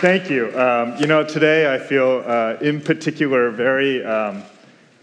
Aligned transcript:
Thank 0.00 0.30
you. 0.30 0.58
Um, 0.58 0.96
you 0.96 1.06
know, 1.06 1.22
today 1.22 1.74
I 1.74 1.78
feel, 1.78 2.24
uh, 2.26 2.56
in 2.62 2.80
particular, 2.80 3.50
very, 3.50 4.02
um, 4.02 4.42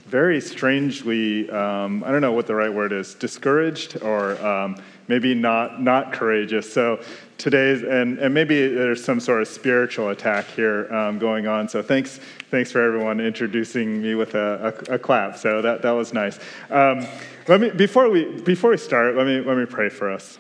very 0.08 0.42
strangely, 0.42 1.48
um, 1.52 2.04
I 2.04 2.10
don't 2.12 2.22
know 2.22 2.32
what 2.32 2.48
the 2.48 2.56
right 2.56 2.74
word 2.74 2.92
is, 2.92 3.14
discouraged 3.14 4.02
or 4.02 4.44
um, 4.44 4.82
maybe 5.08 5.36
not, 5.36 5.84
not 5.84 6.14
courageous. 6.14 6.74
So 6.74 7.00
today's, 7.38 7.84
and, 7.84 8.18
and 8.18 8.34
maybe 8.34 8.70
there's 8.74 9.04
some 9.04 9.20
sort 9.20 9.44
of 9.44 9.48
spiritual 9.48 10.10
attack 10.10 10.48
here 10.48 10.92
um, 10.92 11.20
going 11.20 11.46
on. 11.46 11.70
So 11.70 11.84
thanks, 11.84 12.20
thanks 12.50 12.72
for 12.72 12.82
everyone 12.82 13.20
introducing 13.20 14.02
me 14.02 14.16
with 14.16 14.34
a, 14.34 14.84
a, 14.90 14.96
a 14.96 14.98
clap. 14.98 15.38
So 15.38 15.62
that, 15.62 15.84
that 15.84 15.92
was 15.92 16.12
nice. 16.12 16.40
Um, 16.72 17.06
let 17.48 17.62
me, 17.62 17.70
before 17.70 18.10
we, 18.10 18.42
before 18.42 18.72
we 18.72 18.78
start, 18.78 19.16
let 19.16 19.28
me, 19.28 19.42
let 19.42 19.58
me 19.58 19.68
pray 19.68 19.90
for 19.90 20.12
us. 20.12 20.40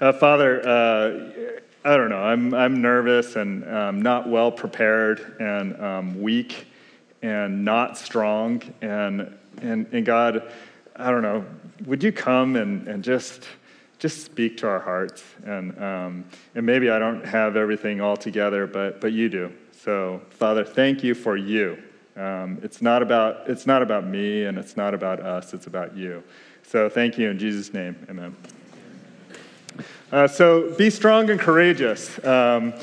Uh, 0.00 0.12
Father, 0.12 0.66
uh, 0.66 1.60
I 1.84 1.96
don't 1.96 2.08
know. 2.08 2.22
I'm, 2.22 2.54
I'm 2.54 2.80
nervous 2.80 3.36
and 3.36 3.68
um, 3.68 4.00
not 4.00 4.30
well 4.30 4.50
prepared 4.50 5.36
and 5.38 5.78
um, 5.78 6.22
weak 6.22 6.66
and 7.20 7.66
not 7.66 7.98
strong. 7.98 8.62
And, 8.80 9.36
and, 9.60 9.86
and 9.92 10.06
God, 10.06 10.50
I 10.96 11.10
don't 11.10 11.20
know, 11.20 11.44
would 11.84 12.02
you 12.02 12.12
come 12.12 12.56
and, 12.56 12.88
and 12.88 13.04
just, 13.04 13.46
just 13.98 14.24
speak 14.24 14.56
to 14.58 14.68
our 14.68 14.80
hearts? 14.80 15.22
And, 15.44 15.78
um, 15.82 16.24
and 16.54 16.64
maybe 16.64 16.88
I 16.88 16.98
don't 16.98 17.24
have 17.26 17.56
everything 17.56 18.00
all 18.00 18.16
together, 18.16 18.66
but, 18.66 19.02
but 19.02 19.12
you 19.12 19.28
do. 19.28 19.52
So, 19.84 20.22
Father, 20.30 20.64
thank 20.64 21.04
you 21.04 21.14
for 21.14 21.36
you. 21.36 21.76
Um, 22.16 22.58
it's, 22.62 22.80
not 22.80 23.02
about, 23.02 23.50
it's 23.50 23.66
not 23.66 23.82
about 23.82 24.06
me 24.06 24.44
and 24.44 24.56
it's 24.56 24.78
not 24.78 24.94
about 24.94 25.20
us, 25.20 25.52
it's 25.52 25.66
about 25.66 25.94
you. 25.94 26.22
So, 26.62 26.88
thank 26.88 27.18
you 27.18 27.28
in 27.28 27.38
Jesus' 27.38 27.74
name. 27.74 27.96
Amen. 28.08 28.34
Uh, 30.12 30.26
so 30.26 30.74
be 30.74 30.90
strong 30.90 31.30
and 31.30 31.38
courageous. 31.38 32.22
Um, 32.24 32.74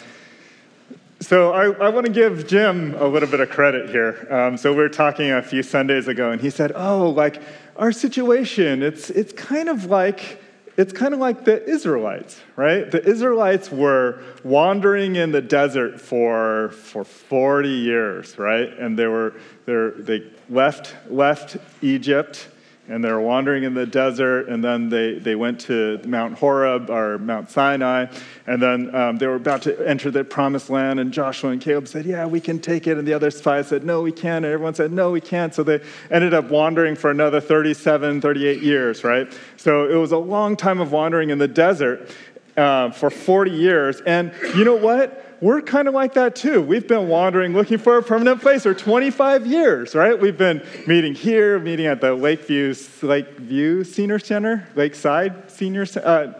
so 1.20 1.52
I, 1.52 1.88
I 1.88 1.89
want 1.89 2.06
to 2.06 2.11
give 2.11 2.47
Jim 2.47 2.95
a 2.95 3.06
little 3.06 3.28
bit 3.28 3.42
of 3.42 3.50
credit 3.50 3.89
here. 3.89 4.28
Um, 4.30 4.56
so 4.56 4.72
we 4.72 4.78
were 4.78 4.88
talking 4.88 5.31
a 5.31 5.42
few 5.42 5.61
Sundays 5.61 6.08
ago, 6.08 6.31
and 6.31 6.39
he 6.39 6.50
said, 6.50 6.72
"Oh, 6.73 7.09
like 7.09 7.42
our 7.75 7.92
situation, 7.92 8.81
it's 8.81 9.09
it's 9.09 9.34
kind 9.34 9.69
of 9.69 9.86
like." 9.86 10.42
It's 10.78 10.94
kind 10.94 11.16
of 11.16 11.19
like 11.19 11.44
the 11.44 11.67
Israelites, 11.67 12.39
right? 12.56 12.92
The 12.92 13.03
Israelites 13.03 13.72
were 13.72 14.22
wandering 14.44 15.16
in 15.16 15.31
the 15.31 15.41
desert 15.41 16.00
for, 16.00 16.69
for 16.69 17.03
40 17.03 17.67
years, 17.67 18.38
right? 18.38 18.72
And 18.78 18.95
they, 18.95 19.08
were, 19.08 19.34
they 19.66 20.31
left, 20.52 20.95
left 21.09 21.58
Egypt 21.81 22.47
and 22.88 23.03
they 23.03 23.11
were 23.11 23.21
wandering 23.21 23.63
in 23.63 23.73
the 23.73 23.85
desert, 23.85 24.47
and 24.47 24.63
then 24.63 24.89
they, 24.89 25.16
they 25.16 25.35
went 25.35 25.59
to 25.61 25.99
Mount 26.05 26.38
Horeb 26.38 26.89
or 26.89 27.17
Mount 27.17 27.49
Sinai, 27.49 28.07
and 28.45 28.61
then 28.61 28.95
um, 28.95 29.17
they 29.17 29.27
were 29.27 29.35
about 29.35 29.61
to 29.63 29.88
enter 29.88 30.09
the 30.09 30.23
promised 30.23 30.69
land, 30.69 30.99
and 30.99 31.11
Joshua 31.11 31.52
and 31.52 31.61
Caleb 31.61 31.88
said, 31.88 32.05
Yeah, 32.05 32.25
we 32.25 32.39
can 32.39 32.59
take 32.59 32.88
it. 32.88 32.97
And 32.97 33.07
the 33.07 33.13
other 33.13 33.29
spies 33.29 33.67
said, 33.67 33.83
No, 33.83 34.02
we 34.02 34.11
can't. 34.11 34.45
And 34.45 34.53
everyone 34.53 34.73
said, 34.73 34.91
No, 34.91 35.11
we 35.11 35.21
can't. 35.21 35.53
So 35.53 35.63
they 35.63 35.81
ended 36.09 36.33
up 36.33 36.49
wandering 36.49 36.95
for 36.95 37.11
another 37.11 37.41
37, 37.41 38.21
38 38.21 38.61
years, 38.61 39.03
right? 39.03 39.27
So 39.57 39.89
it 39.89 39.95
was 39.95 40.11
a 40.11 40.17
long 40.17 40.55
time 40.55 40.79
of 40.79 40.91
wandering 40.91 41.29
in 41.29 41.38
the 41.38 41.47
desert 41.47 42.09
uh, 42.55 42.91
for 42.91 43.09
40 43.09 43.51
years. 43.51 44.01
And 44.01 44.31
you 44.55 44.63
know 44.63 44.75
what? 44.75 45.27
We're 45.39 45.61
kind 45.61 45.88
of 45.88 45.93
like 45.93 46.13
that 46.16 46.35
too. 46.35 46.61
We've 46.61 46.88
been 46.88 47.07
wandering 47.07 47.53
looking 47.53 47.77
for 47.77 47.97
a 47.97 48.03
permanent 48.03 48.41
place 48.41 48.63
for 48.63 48.73
25 48.73 49.45
years, 49.45 49.94
right? 49.94 50.19
We've 50.19 50.38
been 50.38 50.66
meeting 50.88 51.13
here, 51.13 51.59
meeting 51.59 51.85
at 51.85 52.02
the 52.02 52.13
Lakeview, 52.13 52.73
Lakeview 53.02 53.83
Senior 53.83 54.19
Center, 54.19 54.67
Lakeside 54.75 55.52
Senior 55.52 55.85
uh, 56.03 56.33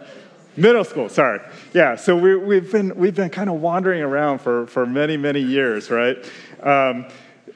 Middle 0.56 0.84
school, 0.84 1.08
sorry. 1.08 1.40
Yeah, 1.72 1.94
so 1.94 2.16
we, 2.16 2.56
have 2.56 2.72
been, 2.72 2.96
we've 2.96 3.14
been 3.14 3.30
kind 3.30 3.48
of 3.48 3.60
wandering 3.60 4.02
around 4.02 4.40
for, 4.40 4.66
for 4.66 4.84
many, 4.84 5.16
many 5.16 5.40
years, 5.40 5.88
right? 5.88 6.16
Um, 6.60 7.06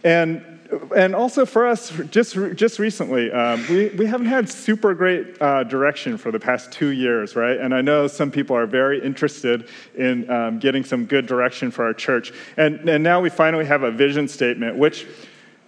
and 0.04 0.51
and 0.96 1.14
also 1.14 1.44
for 1.44 1.66
us, 1.66 1.90
just, 2.10 2.34
just 2.54 2.78
recently, 2.78 3.30
um, 3.30 3.64
we, 3.68 3.88
we 3.90 4.06
haven't 4.06 4.26
had 4.26 4.48
super 4.48 4.94
great 4.94 5.40
uh, 5.40 5.64
direction 5.64 6.16
for 6.16 6.30
the 6.30 6.40
past 6.40 6.72
two 6.72 6.88
years, 6.88 7.36
right? 7.36 7.58
And 7.58 7.74
I 7.74 7.82
know 7.82 8.06
some 8.06 8.30
people 8.30 8.56
are 8.56 8.66
very 8.66 9.02
interested 9.02 9.68
in 9.94 10.30
um, 10.30 10.58
getting 10.58 10.84
some 10.84 11.04
good 11.04 11.26
direction 11.26 11.70
for 11.70 11.84
our 11.84 11.92
church. 11.92 12.32
And, 12.56 12.88
and 12.88 13.04
now 13.04 13.20
we 13.20 13.28
finally 13.28 13.66
have 13.66 13.82
a 13.82 13.90
vision 13.90 14.28
statement, 14.28 14.78
which, 14.78 15.06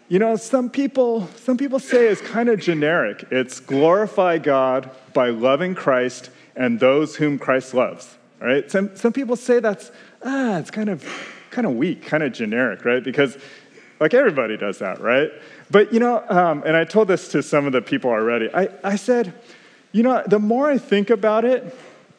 you 0.08 0.18
know, 0.18 0.36
some 0.36 0.70
people, 0.70 1.28
some 1.36 1.56
people 1.56 1.78
say 1.78 2.06
is 2.06 2.20
kind 2.20 2.48
of 2.48 2.60
generic. 2.60 3.26
It's 3.30 3.60
glorify 3.60 4.38
God 4.38 4.90
by 5.12 5.30
loving 5.30 5.74
Christ 5.74 6.30
and 6.56 6.80
those 6.80 7.16
whom 7.16 7.38
Christ 7.38 7.74
loves, 7.74 8.16
right? 8.40 8.70
Some, 8.70 8.96
some 8.96 9.12
people 9.12 9.36
say 9.36 9.60
that's, 9.60 9.90
ah, 10.22 10.58
it's 10.58 10.70
kind 10.70 10.88
of, 10.88 11.04
kind 11.50 11.66
of 11.66 11.74
weak, 11.74 12.06
kind 12.06 12.22
of 12.22 12.32
generic, 12.32 12.84
right? 12.84 13.02
Because 13.02 13.36
like 14.00 14.14
everybody 14.14 14.56
does 14.56 14.78
that, 14.78 15.00
right? 15.00 15.30
But 15.70 15.92
you 15.92 16.00
know, 16.00 16.24
um, 16.28 16.62
and 16.66 16.76
I 16.76 16.84
told 16.84 17.08
this 17.08 17.28
to 17.28 17.42
some 17.42 17.66
of 17.66 17.72
the 17.72 17.82
people 17.82 18.10
already. 18.10 18.52
I, 18.52 18.68
I 18.82 18.96
said, 18.96 19.32
you 19.92 20.02
know, 20.02 20.22
the 20.26 20.38
more 20.38 20.70
I 20.70 20.78
think 20.78 21.10
about 21.10 21.44
it, 21.44 21.76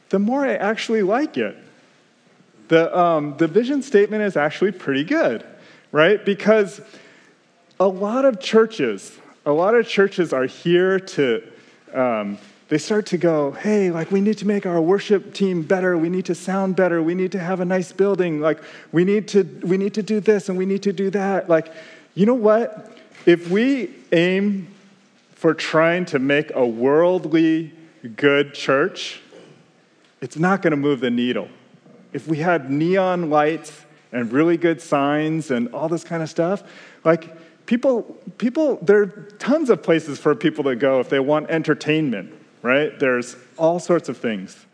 the 0.09 0.19
more 0.19 0.45
I 0.45 0.55
actually 0.55 1.03
like 1.03 1.37
it. 1.37 1.57
The, 2.67 2.97
um, 2.97 3.35
the 3.37 3.47
vision 3.47 3.83
statement 3.83 4.23
is 4.23 4.37
actually 4.37 4.71
pretty 4.71 5.03
good, 5.03 5.45
right? 5.91 6.23
Because 6.23 6.81
a 7.79 7.87
lot 7.87 8.25
of 8.25 8.39
churches, 8.39 9.17
a 9.45 9.51
lot 9.51 9.75
of 9.75 9.87
churches 9.87 10.33
are 10.33 10.45
here 10.45 10.99
to, 10.99 11.43
um, 11.93 12.37
they 12.67 12.79
start 12.79 13.05
to 13.07 13.17
go, 13.17 13.51
hey, 13.51 13.91
like 13.91 14.11
we 14.11 14.21
need 14.21 14.39
to 14.39 14.47
make 14.47 14.65
our 14.65 14.81
worship 14.81 15.33
team 15.33 15.61
better. 15.61 15.97
We 15.97 16.09
need 16.09 16.25
to 16.25 16.35
sound 16.35 16.75
better. 16.75 17.01
We 17.01 17.13
need 17.13 17.31
to 17.33 17.39
have 17.39 17.59
a 17.59 17.65
nice 17.65 17.91
building. 17.91 18.41
Like 18.41 18.59
we 18.91 19.05
need 19.05 19.27
to, 19.29 19.43
we 19.63 19.77
need 19.77 19.93
to 19.93 20.03
do 20.03 20.19
this 20.19 20.49
and 20.49 20.57
we 20.57 20.65
need 20.65 20.81
to 20.83 20.93
do 20.93 21.11
that. 21.11 21.47
Like, 21.47 21.71
you 22.15 22.25
know 22.25 22.33
what? 22.33 22.97
If 23.27 23.49
we 23.49 23.93
aim 24.11 24.67
for 25.35 25.53
trying 25.53 26.05
to 26.05 26.19
make 26.19 26.51
a 26.55 26.65
worldly 26.65 27.71
good 28.15 28.55
church, 28.55 29.21
it's 30.21 30.37
not 30.37 30.63
going 30.63 30.71
to 30.71 30.77
move 30.77 31.01
the 31.01 31.11
needle. 31.11 31.49
If 32.13 32.27
we 32.27 32.37
had 32.37 32.71
neon 32.71 33.29
lights 33.29 33.85
and 34.11 34.31
really 34.31 34.57
good 34.57 34.81
signs 34.81 35.51
and 35.51 35.67
all 35.69 35.87
this 35.87 36.03
kind 36.03 36.23
of 36.23 36.29
stuff, 36.29 36.63
like 37.03 37.65
people, 37.67 38.03
people, 38.39 38.79
there 38.81 39.01
are 39.01 39.07
tons 39.37 39.69
of 39.69 39.83
places 39.83 40.17
for 40.17 40.33
people 40.33 40.63
to 40.63 40.75
go 40.75 40.99
if 40.99 41.09
they 41.09 41.19
want 41.19 41.49
entertainment 41.51 42.33
right? 42.65 42.97
There's 42.97 43.35
all 43.57 43.79
sorts 43.79 44.09
of 44.09 44.17
things. 44.17 44.65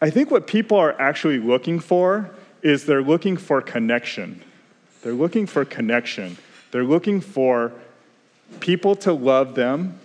I 0.00 0.08
think 0.08 0.30
what 0.30 0.46
people 0.46 0.78
are 0.78 0.98
actually 1.00 1.38
looking 1.38 1.80
for 1.80 2.30
is 2.62 2.86
they're 2.86 3.02
looking 3.02 3.36
for 3.36 3.60
connection. 3.60 4.40
They're 5.02 5.12
looking 5.12 5.46
for 5.46 5.64
connection. 5.64 6.38
They're 6.70 6.84
looking 6.84 7.20
for 7.20 7.72
people 8.60 8.94
to 8.96 9.12
love 9.12 9.56
them, 9.56 9.98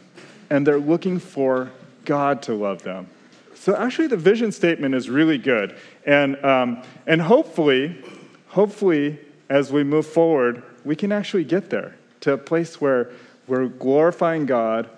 and 0.49 0.65
they're 0.65 0.79
looking 0.79 1.19
for 1.19 1.69
God 2.03 2.41
to 2.43 2.55
love 2.55 2.81
them. 2.81 3.07
So 3.53 3.75
actually, 3.75 4.07
the 4.07 4.17
vision 4.17 4.51
statement 4.51 4.95
is 4.95 5.07
really 5.07 5.37
good, 5.37 5.77
and 6.03 6.43
um, 6.43 6.81
and 7.05 7.21
hopefully, 7.21 8.03
hopefully, 8.47 9.19
as 9.49 9.71
we 9.71 9.83
move 9.83 10.07
forward, 10.07 10.63
we 10.83 10.95
can 10.95 11.11
actually 11.11 11.43
get 11.43 11.69
there 11.69 11.95
to 12.21 12.33
a 12.33 12.37
place 12.37 12.81
where 12.81 13.11
we're 13.45 13.67
glorifying 13.67 14.47
God 14.47 14.89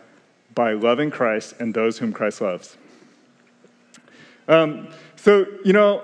by 0.56 0.74
loving 0.74 1.12
Christ 1.12 1.56
and 1.60 1.74
those 1.74 1.98
whom 1.98 2.12
Christ 2.12 2.42
loves. 2.42 2.78
Um, 4.48 4.90
so, 5.16 5.46
you 5.64 5.74
know, 5.74 6.02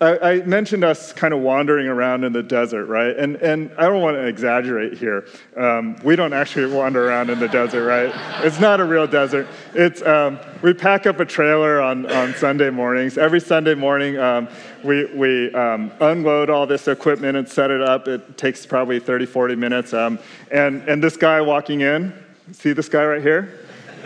I, 0.00 0.18
I, 0.18 0.36
mentioned 0.42 0.82
us 0.82 1.12
kind 1.12 1.32
of 1.32 1.40
wandering 1.40 1.86
around 1.86 2.24
in 2.24 2.32
the 2.32 2.42
desert, 2.42 2.86
right? 2.86 3.16
And, 3.16 3.36
and 3.36 3.70
I 3.78 3.82
don't 3.82 4.02
want 4.02 4.16
to 4.16 4.26
exaggerate 4.26 4.98
here. 4.98 5.26
Um, 5.56 5.96
we 6.02 6.16
don't 6.16 6.32
actually 6.32 6.72
wander 6.72 7.08
around 7.08 7.30
in 7.30 7.38
the 7.38 7.48
desert, 7.48 7.86
right? 7.86 8.12
It's 8.44 8.58
not 8.58 8.80
a 8.80 8.84
real 8.84 9.06
desert. 9.06 9.46
It's, 9.72 10.02
um, 10.02 10.40
we 10.62 10.74
pack 10.74 11.06
up 11.06 11.20
a 11.20 11.24
trailer 11.24 11.80
on, 11.80 12.10
on 12.10 12.34
Sunday 12.34 12.70
mornings. 12.70 13.16
Every 13.16 13.40
Sunday 13.40 13.74
morning, 13.74 14.18
um, 14.18 14.48
we, 14.82 15.04
we 15.06 15.54
um, 15.54 15.92
unload 16.00 16.50
all 16.50 16.66
this 16.66 16.88
equipment 16.88 17.36
and 17.36 17.48
set 17.48 17.70
it 17.70 17.80
up. 17.80 18.08
It 18.08 18.36
takes 18.36 18.66
probably 18.66 18.98
30, 18.98 19.26
40 19.26 19.54
minutes. 19.54 19.94
Um, 19.94 20.18
and, 20.50 20.88
and 20.88 21.02
this 21.02 21.16
guy 21.16 21.40
walking 21.40 21.82
in, 21.82 22.12
See 22.52 22.72
this 22.72 22.88
guy 22.88 23.04
right 23.04 23.22
here? 23.22 23.58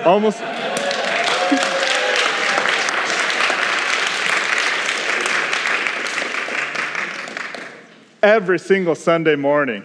Almost. 0.05 0.41
every 8.23 8.59
single 8.59 8.95
Sunday 8.95 9.37
morning, 9.37 9.85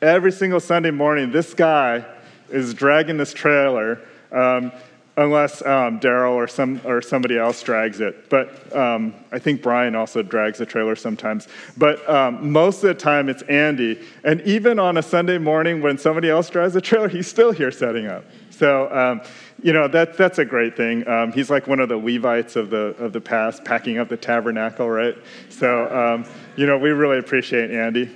every 0.00 0.32
single 0.32 0.60
Sunday 0.60 0.90
morning, 0.90 1.30
this 1.30 1.54
guy 1.54 2.04
is 2.50 2.74
dragging 2.74 3.16
this 3.16 3.32
trailer. 3.32 4.00
Um, 4.32 4.72
unless 5.18 5.62
um, 5.62 5.98
Daryl 5.98 6.32
or 6.32 6.46
some 6.46 6.80
or 6.84 7.02
somebody 7.02 7.36
else 7.36 7.60
drags 7.62 8.00
it. 8.00 8.30
But 8.30 8.74
um, 8.74 9.14
I 9.32 9.40
think 9.40 9.62
Brian 9.62 9.96
also 9.96 10.22
drags 10.22 10.58
the 10.58 10.66
trailer 10.66 10.94
sometimes. 10.94 11.48
But 11.76 12.08
um, 12.08 12.52
most 12.52 12.84
of 12.84 12.88
the 12.88 12.94
time 12.94 13.28
it's 13.28 13.42
Andy. 13.42 14.00
And 14.22 14.40
even 14.42 14.78
on 14.78 14.96
a 14.96 15.02
Sunday 15.02 15.38
morning 15.38 15.82
when 15.82 15.98
somebody 15.98 16.30
else 16.30 16.48
drives 16.48 16.74
the 16.74 16.80
trailer, 16.80 17.08
he's 17.08 17.26
still 17.26 17.50
here 17.50 17.72
setting 17.72 18.06
up. 18.06 18.24
So, 18.50 18.90
um, 18.96 19.20
you 19.60 19.72
know, 19.72 19.88
that, 19.88 20.16
that's 20.16 20.38
a 20.38 20.44
great 20.44 20.76
thing. 20.76 21.06
Um, 21.08 21.32
he's 21.32 21.50
like 21.50 21.66
one 21.66 21.80
of 21.80 21.88
the 21.88 21.96
Levites 21.96 22.54
of 22.54 22.70
the, 22.70 22.94
of 22.98 23.12
the 23.12 23.20
past, 23.20 23.64
packing 23.64 23.98
up 23.98 24.08
the 24.08 24.16
tabernacle, 24.16 24.88
right? 24.88 25.16
So, 25.48 25.88
um, 25.94 26.30
you 26.56 26.66
know, 26.66 26.78
we 26.78 26.90
really 26.90 27.18
appreciate 27.18 27.72
Andy. 27.72 28.08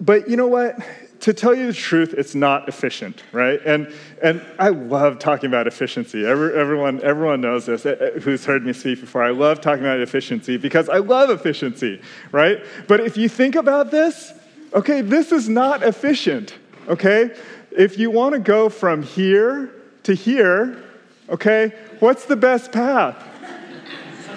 But 0.00 0.28
you 0.28 0.36
know 0.36 0.48
what? 0.48 0.78
To 1.22 1.32
tell 1.32 1.54
you 1.54 1.68
the 1.68 1.72
truth, 1.72 2.14
it's 2.18 2.34
not 2.34 2.68
efficient, 2.68 3.22
right? 3.30 3.60
And, 3.64 3.92
and 4.20 4.44
I 4.58 4.70
love 4.70 5.20
talking 5.20 5.46
about 5.46 5.68
efficiency. 5.68 6.26
Every, 6.26 6.52
everyone, 6.52 7.00
everyone 7.00 7.40
knows 7.40 7.66
this 7.66 7.86
eh, 7.86 7.94
eh, 8.00 8.18
who's 8.18 8.44
heard 8.44 8.66
me 8.66 8.72
speak 8.72 9.00
before. 9.00 9.22
I 9.22 9.30
love 9.30 9.60
talking 9.60 9.84
about 9.84 10.00
efficiency 10.00 10.56
because 10.56 10.88
I 10.88 10.96
love 10.96 11.30
efficiency, 11.30 12.02
right? 12.32 12.58
But 12.88 12.98
if 12.98 13.16
you 13.16 13.28
think 13.28 13.54
about 13.54 13.92
this, 13.92 14.32
okay, 14.74 15.00
this 15.00 15.30
is 15.30 15.48
not 15.48 15.84
efficient, 15.84 16.56
okay? 16.88 17.36
If 17.70 17.98
you 17.98 18.10
want 18.10 18.32
to 18.32 18.40
go 18.40 18.68
from 18.68 19.04
here 19.04 19.72
to 20.02 20.14
here, 20.14 20.82
okay, 21.28 21.72
what's 22.00 22.24
the 22.24 22.36
best 22.36 22.72
path? 22.72 23.16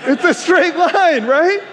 It's 0.04 0.24
a 0.24 0.36
straight 0.36 0.76
line, 0.76 1.26
right? 1.26 1.64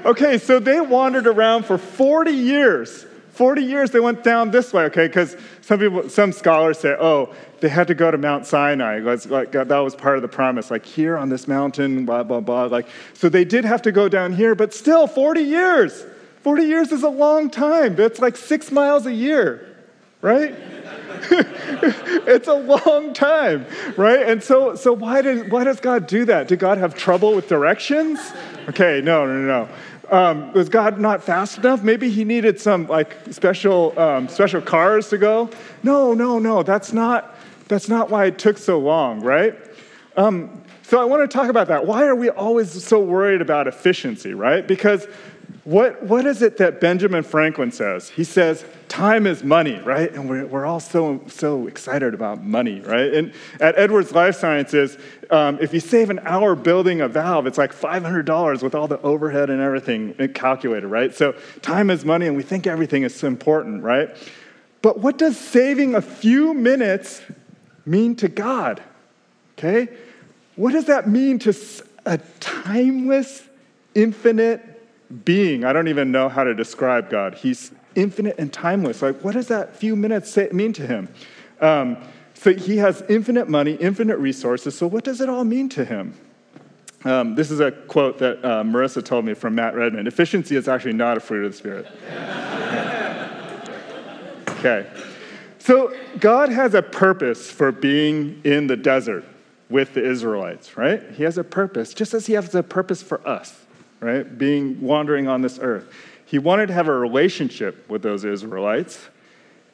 okay, 0.06 0.38
so 0.38 0.58
they 0.58 0.80
wandered 0.80 1.26
around 1.26 1.66
for 1.66 1.76
40 1.76 2.30
years. 2.30 3.04
40 3.32 3.62
years 3.62 3.90
they 3.90 4.00
went 4.00 4.22
down 4.22 4.50
this 4.50 4.72
way, 4.72 4.84
okay? 4.84 5.06
Because 5.06 5.36
some 5.62 5.80
people, 5.80 6.08
some 6.08 6.32
scholars 6.32 6.78
say, 6.78 6.94
oh, 6.98 7.34
they 7.60 7.68
had 7.68 7.86
to 7.88 7.94
go 7.94 8.10
to 8.10 8.18
Mount 8.18 8.46
Sinai. 8.46 8.98
Like, 8.98 9.52
that 9.52 9.68
was 9.68 9.94
part 9.94 10.16
of 10.16 10.22
the 10.22 10.28
promise, 10.28 10.70
like 10.70 10.84
here 10.84 11.16
on 11.16 11.30
this 11.30 11.48
mountain, 11.48 12.04
blah, 12.04 12.22
blah, 12.22 12.40
blah. 12.40 12.64
Like, 12.64 12.86
so 13.14 13.30
they 13.30 13.44
did 13.44 13.64
have 13.64 13.80
to 13.82 13.92
go 13.92 14.08
down 14.08 14.34
here, 14.34 14.54
but 14.54 14.74
still, 14.74 15.06
40 15.06 15.40
years. 15.40 16.04
40 16.42 16.64
years 16.64 16.92
is 16.92 17.02
a 17.04 17.08
long 17.08 17.48
time. 17.48 17.94
That's 17.96 18.18
like 18.18 18.36
six 18.36 18.70
miles 18.70 19.06
a 19.06 19.14
year, 19.14 19.71
right? 20.22 20.54
it's 21.30 22.48
a 22.48 22.54
long 22.54 23.12
time, 23.12 23.66
right? 23.96 24.22
And 24.26 24.42
so, 24.42 24.74
so 24.74 24.92
why, 24.92 25.20
did, 25.20 25.52
why 25.52 25.64
does 25.64 25.80
God 25.80 26.06
do 26.06 26.24
that? 26.24 26.48
Did 26.48 26.58
God 26.58 26.78
have 26.78 26.94
trouble 26.94 27.34
with 27.34 27.48
directions? 27.48 28.18
Okay, 28.68 29.02
no, 29.02 29.26
no, 29.26 29.40
no. 29.40 29.68
Um, 30.16 30.52
was 30.52 30.68
God 30.68 31.00
not 31.00 31.22
fast 31.22 31.58
enough? 31.58 31.82
Maybe 31.82 32.10
he 32.10 32.24
needed 32.24 32.60
some 32.60 32.86
like 32.86 33.16
special, 33.30 33.98
um, 33.98 34.28
special 34.28 34.60
cars 34.60 35.08
to 35.08 35.18
go. 35.18 35.50
No, 35.82 36.14
no, 36.14 36.38
no. 36.38 36.62
That's 36.62 36.92
not, 36.92 37.34
that's 37.68 37.88
not 37.88 38.10
why 38.10 38.26
it 38.26 38.38
took 38.38 38.58
so 38.58 38.78
long, 38.78 39.20
right? 39.20 39.58
Um, 40.16 40.62
so 40.82 41.00
I 41.00 41.04
want 41.04 41.28
to 41.28 41.34
talk 41.34 41.48
about 41.48 41.68
that. 41.68 41.86
Why 41.86 42.04
are 42.04 42.14
we 42.14 42.28
always 42.28 42.84
so 42.84 43.00
worried 43.00 43.40
about 43.40 43.66
efficiency, 43.66 44.34
right? 44.34 44.66
Because 44.66 45.06
what, 45.64 46.02
what 46.02 46.26
is 46.26 46.42
it 46.42 46.56
that 46.56 46.80
Benjamin 46.80 47.22
Franklin 47.22 47.70
says? 47.70 48.08
He 48.08 48.24
says, 48.24 48.64
time 48.88 49.26
is 49.26 49.44
money, 49.44 49.78
right? 49.80 50.12
And 50.12 50.28
we're, 50.28 50.44
we're 50.46 50.66
all 50.66 50.80
so, 50.80 51.22
so 51.28 51.68
excited 51.68 52.14
about 52.14 52.42
money, 52.42 52.80
right? 52.80 53.14
And 53.14 53.32
at 53.60 53.78
Edwards 53.78 54.12
Life 54.12 54.36
Sciences, 54.36 54.98
um, 55.30 55.58
if 55.60 55.72
you 55.72 55.78
save 55.78 56.10
an 56.10 56.18
hour 56.24 56.56
building 56.56 57.00
a 57.00 57.08
valve, 57.08 57.46
it's 57.46 57.58
like 57.58 57.72
$500 57.72 58.62
with 58.62 58.74
all 58.74 58.88
the 58.88 59.00
overhead 59.02 59.50
and 59.50 59.60
everything 59.60 60.14
calculated, 60.34 60.88
right? 60.88 61.14
So 61.14 61.32
time 61.62 61.90
is 61.90 62.04
money, 62.04 62.26
and 62.26 62.36
we 62.36 62.42
think 62.42 62.66
everything 62.66 63.04
is 63.04 63.22
important, 63.22 63.84
right? 63.84 64.10
But 64.82 64.98
what 64.98 65.16
does 65.16 65.38
saving 65.38 65.94
a 65.94 66.02
few 66.02 66.54
minutes 66.54 67.22
mean 67.86 68.16
to 68.16 68.28
God? 68.28 68.82
Okay? 69.56 69.88
What 70.56 70.72
does 70.72 70.86
that 70.86 71.08
mean 71.08 71.38
to 71.40 71.56
a 72.04 72.18
timeless, 72.40 73.44
infinite, 73.94 74.71
being. 75.24 75.64
I 75.64 75.72
don't 75.72 75.88
even 75.88 76.10
know 76.10 76.28
how 76.28 76.44
to 76.44 76.54
describe 76.54 77.10
God. 77.10 77.34
He's 77.34 77.72
infinite 77.94 78.36
and 78.38 78.52
timeless. 78.52 79.02
Like, 79.02 79.22
what 79.22 79.34
does 79.34 79.48
that 79.48 79.76
few 79.76 79.96
minutes 79.96 80.30
say, 80.30 80.48
mean 80.52 80.72
to 80.74 80.86
him? 80.86 81.08
Um, 81.60 81.98
so 82.34 82.52
he 82.52 82.78
has 82.78 83.04
infinite 83.08 83.48
money, 83.48 83.74
infinite 83.74 84.18
resources. 84.18 84.76
So 84.76 84.86
what 84.86 85.04
does 85.04 85.20
it 85.20 85.28
all 85.28 85.44
mean 85.44 85.68
to 85.70 85.84
him? 85.84 86.14
Um, 87.04 87.34
this 87.34 87.50
is 87.50 87.60
a 87.60 87.72
quote 87.72 88.18
that 88.18 88.44
uh, 88.44 88.62
Marissa 88.62 89.04
told 89.04 89.24
me 89.24 89.34
from 89.34 89.54
Matt 89.56 89.74
Redman. 89.74 90.06
Efficiency 90.06 90.56
is 90.56 90.68
actually 90.68 90.94
not 90.94 91.16
a 91.16 91.20
fruit 91.20 91.44
of 91.44 91.52
the 91.52 91.58
Spirit. 91.58 91.86
okay. 94.58 94.88
So 95.58 95.96
God 96.18 96.48
has 96.48 96.74
a 96.74 96.82
purpose 96.82 97.50
for 97.50 97.70
being 97.70 98.40
in 98.44 98.66
the 98.66 98.76
desert 98.76 99.24
with 99.68 99.94
the 99.94 100.04
Israelites, 100.04 100.76
right? 100.76 101.02
He 101.12 101.22
has 101.22 101.38
a 101.38 101.44
purpose, 101.44 101.94
just 101.94 102.14
as 102.14 102.26
he 102.26 102.34
has 102.34 102.54
a 102.54 102.62
purpose 102.62 103.02
for 103.02 103.26
us 103.26 103.61
right? 104.02 104.36
Being 104.36 104.80
wandering 104.82 105.28
on 105.28 105.40
this 105.40 105.58
earth. 105.62 105.90
He 106.26 106.38
wanted 106.38 106.66
to 106.66 106.74
have 106.74 106.88
a 106.88 106.92
relationship 106.92 107.88
with 107.88 108.02
those 108.02 108.24
Israelites, 108.24 109.08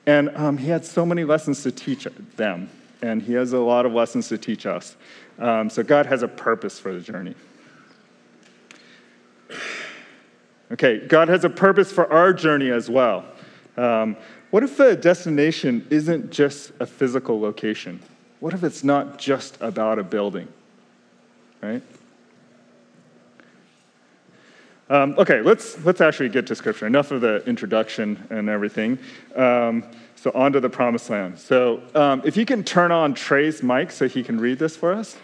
and 0.06 0.30
um, 0.36 0.58
he 0.58 0.68
had 0.68 0.84
so 0.84 1.04
many 1.04 1.24
lessons 1.24 1.62
to 1.62 1.72
teach 1.72 2.06
them, 2.36 2.68
and 3.02 3.22
he 3.22 3.32
has 3.32 3.52
a 3.52 3.58
lot 3.58 3.86
of 3.86 3.92
lessons 3.92 4.28
to 4.28 4.38
teach 4.38 4.66
us. 4.66 4.96
Um, 5.38 5.70
so 5.70 5.82
God 5.82 6.06
has 6.06 6.22
a 6.22 6.28
purpose 6.28 6.78
for 6.78 6.92
the 6.92 7.00
journey. 7.00 7.34
Okay, 10.70 11.06
God 11.06 11.28
has 11.28 11.44
a 11.44 11.50
purpose 11.50 11.90
for 11.90 12.12
our 12.12 12.32
journey 12.32 12.70
as 12.70 12.90
well. 12.90 13.24
Um, 13.76 14.16
what 14.50 14.62
if 14.62 14.76
the 14.76 14.96
destination 14.96 15.86
isn't 15.90 16.30
just 16.30 16.72
a 16.80 16.86
physical 16.86 17.40
location? 17.40 18.00
What 18.40 18.52
if 18.52 18.62
it's 18.62 18.84
not 18.84 19.18
just 19.18 19.56
about 19.60 19.98
a 19.98 20.02
building? 20.02 20.48
Right? 21.62 21.82
Um, 24.90 25.14
okay, 25.18 25.42
let's, 25.42 25.84
let's 25.84 26.00
actually 26.00 26.30
get 26.30 26.46
to 26.46 26.54
Scripture. 26.54 26.86
Enough 26.86 27.10
of 27.10 27.20
the 27.20 27.44
introduction 27.46 28.26
and 28.30 28.48
everything. 28.48 28.98
Um, 29.36 29.84
so, 30.16 30.32
on 30.34 30.52
to 30.52 30.60
the 30.60 30.70
promised 30.70 31.10
land. 31.10 31.38
So, 31.38 31.82
um, 31.94 32.22
if 32.24 32.36
you 32.36 32.44
can 32.44 32.64
turn 32.64 32.90
on 32.90 33.14
Trey's 33.14 33.62
mic 33.62 33.90
so 33.90 34.08
he 34.08 34.22
can 34.22 34.40
read 34.40 34.58
this 34.58 34.76
for 34.76 34.92
us. 34.92 35.16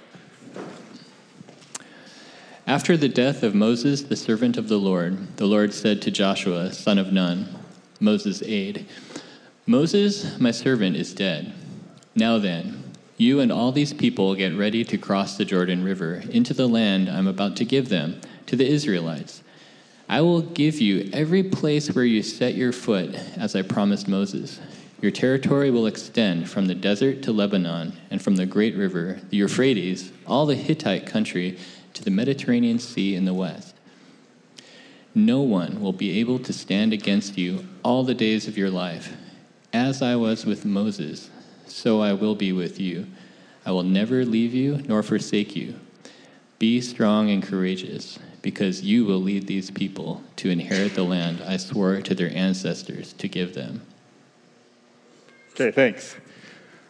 After 2.67 2.97
the 2.97 3.09
death 3.09 3.43
of 3.43 3.55
Moses, 3.55 4.03
the 4.03 4.17
servant 4.17 4.57
of 4.57 4.69
the 4.69 4.79
Lord, 4.79 5.37
the 5.37 5.47
Lord 5.47 5.75
said 5.75 6.01
to 6.03 6.11
Joshua, 6.11 6.73
son 6.73 6.99
of 6.99 7.13
Nun, 7.13 7.49
Moses' 8.01 8.43
aide, 8.43 8.87
Moses, 9.67 10.39
my 10.39 10.51
servant, 10.51 10.97
is 10.97 11.13
dead. 11.15 11.53
Now 12.15 12.39
then, 12.39 12.85
you 13.17 13.41
and 13.41 13.51
all 13.51 13.73
these 13.73 13.93
people 13.93 14.35
get 14.35 14.57
ready 14.57 14.85
to 14.85 14.99
cross 14.99 15.37
the 15.37 15.45
Jordan 15.45 15.85
River 15.85 16.23
into 16.31 16.55
the 16.55 16.69
land 16.69 17.09
I'm 17.09 17.27
about 17.27 17.57
to 17.57 17.65
give 17.65 17.89
them, 17.89 18.21
to 18.47 18.57
the 18.57 18.67
Israelites. 18.67 19.43
I 20.09 20.21
will 20.21 20.43
give 20.43 20.81
you 20.81 21.09
every 21.13 21.43
place 21.43 21.95
where 21.95 22.05
you 22.05 22.23
set 22.23 22.55
your 22.55 22.73
foot, 22.73 23.15
as 23.37 23.57
I 23.57 23.63
promised 23.63 24.07
Moses. 24.07 24.61
Your 25.01 25.11
territory 25.11 25.71
will 25.71 25.87
extend 25.87 26.51
from 26.51 26.67
the 26.67 26.75
desert 26.75 27.23
to 27.23 27.33
Lebanon, 27.33 27.95
and 28.11 28.21
from 28.21 28.37
the 28.37 28.47
great 28.47 28.77
river, 28.77 29.21
the 29.31 29.39
Euphrates, 29.39 30.13
all 30.27 30.45
the 30.45 30.55
Hittite 30.55 31.07
country, 31.07 31.59
to 31.95 32.05
the 32.05 32.11
Mediterranean 32.11 32.79
Sea 32.79 33.15
in 33.15 33.25
the 33.25 33.35
west. 33.35 33.75
No 35.15 35.41
one 35.41 35.81
will 35.81 35.93
be 35.93 36.19
able 36.21 36.39
to 36.41 36.53
stand 36.53 36.93
against 36.93 37.39
you 37.39 37.67
all 37.83 38.05
the 38.05 38.15
days 38.15 38.47
of 38.47 38.59
your 38.59 38.71
life. 38.71 39.17
As 39.73 40.03
I 40.03 40.17
was 40.17 40.45
with 40.45 40.65
Moses, 40.65 41.31
so 41.67 42.01
I 42.01 42.13
will 42.13 42.35
be 42.35 42.53
with 42.53 42.79
you. 42.79 43.07
I 43.65 43.71
will 43.71 43.83
never 43.83 44.25
leave 44.25 44.53
you 44.53 44.83
nor 44.87 45.03
forsake 45.03 45.57
you. 45.57 45.79
Be 46.59 46.81
strong 46.81 47.31
and 47.31 47.43
courageous 47.43 48.19
because 48.45 48.83
you 48.83 49.07
will 49.07 49.23
lead 49.23 49.47
these 49.47 49.71
people 49.71 50.23
to 50.37 50.51
inherit 50.51 50.95
the 50.95 51.03
land 51.03 51.43
I 51.43 51.57
swore 51.57 52.03
to 52.03 52.15
their 52.15 52.31
ancestors 52.37 53.15
to 53.15 53.27
give 53.27 53.55
them. 53.55 53.81
Okay, 55.53 55.71
thanks. 55.71 56.15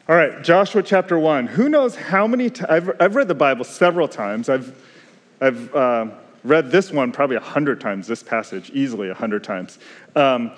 All 0.09 0.17
right, 0.17 0.43
Joshua 0.43 0.83
chapter 0.83 1.17
1. 1.17 1.47
Who 1.47 1.69
knows 1.69 1.95
how 1.95 2.27
many 2.27 2.51
times? 2.51 2.71
I've, 2.71 3.01
I've 3.01 3.15
read 3.15 3.29
the 3.29 3.37
Bible 3.37 3.65
several 3.65 4.09
times. 4.09 4.49
I've, 4.49 4.77
I've 5.41 5.73
uh, 5.73 6.07
read 6.43 6.73
this 6.73 6.91
one 6.91 7.13
probably 7.13 7.37
a 7.37 7.41
hundred 7.41 7.81
times, 7.81 8.09
this 8.09 8.25
passage, 8.25 8.71
easily 8.75 9.09
a 9.09 9.15
hundred 9.15 9.45
times. 9.45 9.79
Um, 10.17 10.51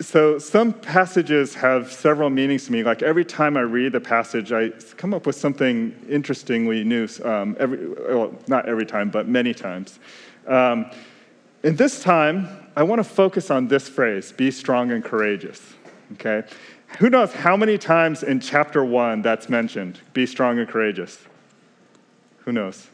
so 0.00 0.38
some 0.38 0.72
passages 0.72 1.54
have 1.54 1.92
several 1.92 2.30
meanings 2.30 2.66
to 2.66 2.72
me. 2.72 2.82
Like 2.82 3.02
every 3.02 3.24
time 3.24 3.56
I 3.56 3.60
read 3.60 3.92
the 3.92 4.00
passage, 4.00 4.52
I 4.52 4.70
come 4.96 5.14
up 5.14 5.26
with 5.26 5.36
something 5.36 5.94
interestingly 6.08 6.84
new. 6.84 7.08
Um, 7.24 7.56
every, 7.58 7.88
well, 7.88 8.34
not 8.46 8.68
every 8.68 8.86
time, 8.86 9.10
but 9.10 9.28
many 9.28 9.54
times. 9.54 9.98
Um, 10.46 10.90
and 11.62 11.78
this 11.78 12.02
time, 12.02 12.48
I 12.74 12.82
want 12.82 12.98
to 12.98 13.04
focus 13.04 13.50
on 13.50 13.68
this 13.68 13.88
phrase: 13.88 14.32
"Be 14.32 14.50
strong 14.50 14.90
and 14.90 15.04
courageous." 15.04 15.74
Okay. 16.14 16.42
Who 16.98 17.08
knows 17.08 17.32
how 17.32 17.56
many 17.56 17.78
times 17.78 18.22
in 18.22 18.40
chapter 18.40 18.84
one 18.84 19.22
that's 19.22 19.48
mentioned? 19.48 20.00
Be 20.12 20.26
strong 20.26 20.58
and 20.58 20.68
courageous. 20.68 21.18
Who 22.38 22.52
knows? 22.52 22.88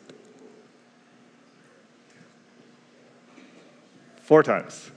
Four 4.23 4.43
times. 4.43 4.91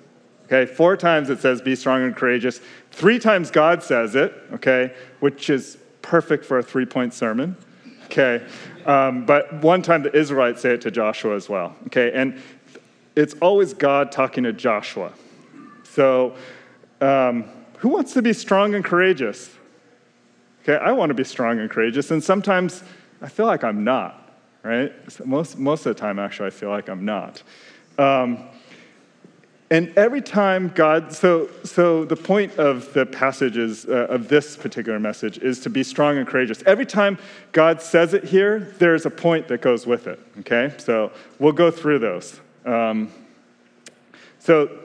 Okay, 0.51 0.70
four 0.70 0.98
times 0.98 1.29
it 1.29 1.39
says, 1.39 1.62
be 1.62 1.77
strong 1.77 2.03
and 2.03 2.13
courageous. 2.13 2.60
Three 2.91 3.20
times 3.20 3.50
God 3.50 3.81
says 3.81 4.15
it, 4.15 4.34
okay, 4.55 4.93
which 5.22 5.50
is 5.50 5.77
perfect 6.01 6.43
for 6.43 6.58
a 6.58 6.63
three 6.63 6.86
point 6.86 7.13
sermon. 7.13 7.55
Okay, 8.05 8.46
um, 8.86 9.25
but 9.25 9.53
one 9.62 9.81
time 9.81 10.03
the 10.03 10.13
Israelites 10.13 10.62
say 10.62 10.74
it 10.74 10.81
to 10.81 10.91
Joshua 10.91 11.38
as 11.38 11.48
well. 11.48 11.74
Okay, 11.86 12.12
and 12.13 12.41
it's 13.15 13.34
always 13.41 13.74
God 13.74 14.12
talking 14.12 14.43
to 14.43 14.51
Joshua. 14.51 15.13
So, 15.84 16.36
um, 17.00 17.46
who 17.77 17.88
wants 17.88 18.12
to 18.13 18.22
be 18.22 18.34
strong 18.34 18.75
and 18.75 18.84
courageous? 18.84 19.55
Okay, 20.63 20.75
I 20.75 20.91
want 20.91 21.12
to 21.12 21.13
be 21.13 21.24
strong 21.24 21.60
and 21.60 21.70
courageous, 21.70 22.12
and 22.12 22.22
sometimes 22.22 22.84
I 23.22 23.29
feel 23.29 23.46
like 23.46 23.63
I'm 23.63 23.86
not, 23.86 24.36
right? 24.63 24.91
Most, 25.25 25.58
most 25.58 25.86
of 25.86 25.96
the 25.96 26.00
time, 26.01 26.20
actually, 26.20 26.48
I 26.48 26.50
feel 26.50 26.70
like 26.70 26.89
I'm 26.89 27.05
not. 27.05 27.41
Um, 27.98 28.50
and 29.72 29.98
every 29.98 30.22
time 30.22 30.68
God, 30.75 31.13
so, 31.13 31.50
so 31.63 32.04
the 32.04 32.18
point 32.18 32.60
of 32.60 32.92
the 32.92 33.06
passages 33.06 33.86
uh, 33.86 34.08
of 34.10 34.28
this 34.28 34.58
particular 34.58 35.00
message 35.00 35.38
is 35.38 35.62
to 35.62 35.70
be 35.70 35.82
strong 35.82 36.18
and 36.18 36.28
courageous. 36.28 36.62
Every 36.66 36.86
time 36.86 37.18
God 37.54 37.82
says 37.82 38.13
it 38.13 38.25
here, 38.25 38.75
there's 38.80 39.06
a 39.06 39.10
point 39.10 39.48
that 39.48 39.62
goes 39.62 39.88
with 39.88 40.08
it, 40.08 40.20
okay? 40.40 40.74
So 40.78 41.13
we'll 41.40 41.54
go 41.54 41.72
through 41.72 42.00
those. 42.00 42.42
Um, 42.66 43.13
so 44.40 44.78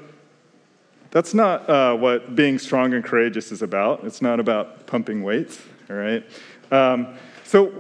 that's 1.11 1.35
not 1.35 1.69
uh, 1.69 1.97
what 1.97 2.37
being 2.37 2.57
strong 2.57 2.95
and 2.95 3.05
courageous 3.05 3.51
is 3.51 3.63
about. 3.63 4.05
It's 4.05 4.23
not 4.23 4.39
about 4.39 4.87
pumping 4.87 5.25
weights, 5.25 5.61
all 5.91 5.97
right? 5.97 6.25
Um, 6.71 7.17
so 7.43 7.73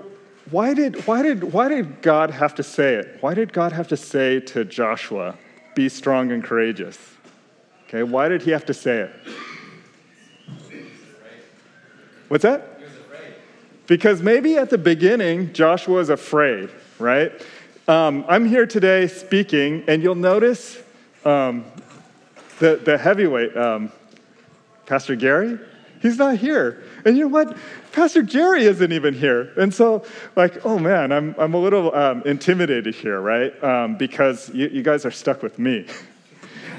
why 0.50 0.74
did, 0.74 1.06
why, 1.06 1.22
did, 1.22 1.52
why 1.52 1.68
did 1.68 2.02
God 2.02 2.32
have 2.32 2.56
to 2.56 2.64
say 2.64 2.94
it? 2.94 3.18
Why 3.20 3.34
did 3.34 3.52
God 3.52 3.70
have 3.70 3.86
to 3.88 3.96
say 3.96 4.40
to 4.40 4.64
Joshua, 4.64 5.36
be 5.76 5.88
strong 5.88 6.32
and 6.32 6.42
courageous? 6.42 6.98
Okay, 7.86 8.02
why 8.02 8.28
did 8.28 8.42
he 8.42 8.50
have 8.50 8.64
to 8.66 8.74
say 8.74 9.02
it? 9.02 9.12
What's 12.26 12.42
that? 12.42 12.80
Because 13.86 14.20
maybe 14.20 14.56
at 14.56 14.70
the 14.70 14.78
beginning, 14.78 15.52
Joshua 15.52 15.94
was 15.98 16.10
afraid, 16.10 16.70
right? 16.98 17.30
Um, 17.86 18.24
I'm 18.26 18.46
here 18.46 18.66
today 18.66 19.06
speaking, 19.06 19.84
and 19.86 20.02
you'll 20.02 20.16
notice 20.16 20.82
um, 21.24 21.64
the, 22.58 22.80
the 22.84 22.98
heavyweight, 22.98 23.56
um, 23.56 23.92
Pastor 24.86 25.14
Gary, 25.14 25.60
he's 26.00 26.18
not 26.18 26.36
here. 26.36 26.82
And 27.04 27.16
you 27.16 27.24
know 27.24 27.28
what? 27.28 27.56
Pastor 27.92 28.22
Jerry 28.22 28.64
isn't 28.64 28.92
even 28.92 29.14
here. 29.14 29.52
And 29.56 29.72
so, 29.72 30.04
like, 30.34 30.64
oh 30.64 30.78
man, 30.78 31.12
I'm, 31.12 31.34
I'm 31.38 31.54
a 31.54 31.58
little 31.58 31.94
um, 31.94 32.22
intimidated 32.24 32.94
here, 32.94 33.20
right? 33.20 33.62
Um, 33.62 33.96
because 33.96 34.48
you, 34.50 34.68
you, 34.68 34.82
guys 34.82 35.04
are 35.06 35.10
stuck 35.10 35.42
with 35.42 35.58
me. 35.58 35.86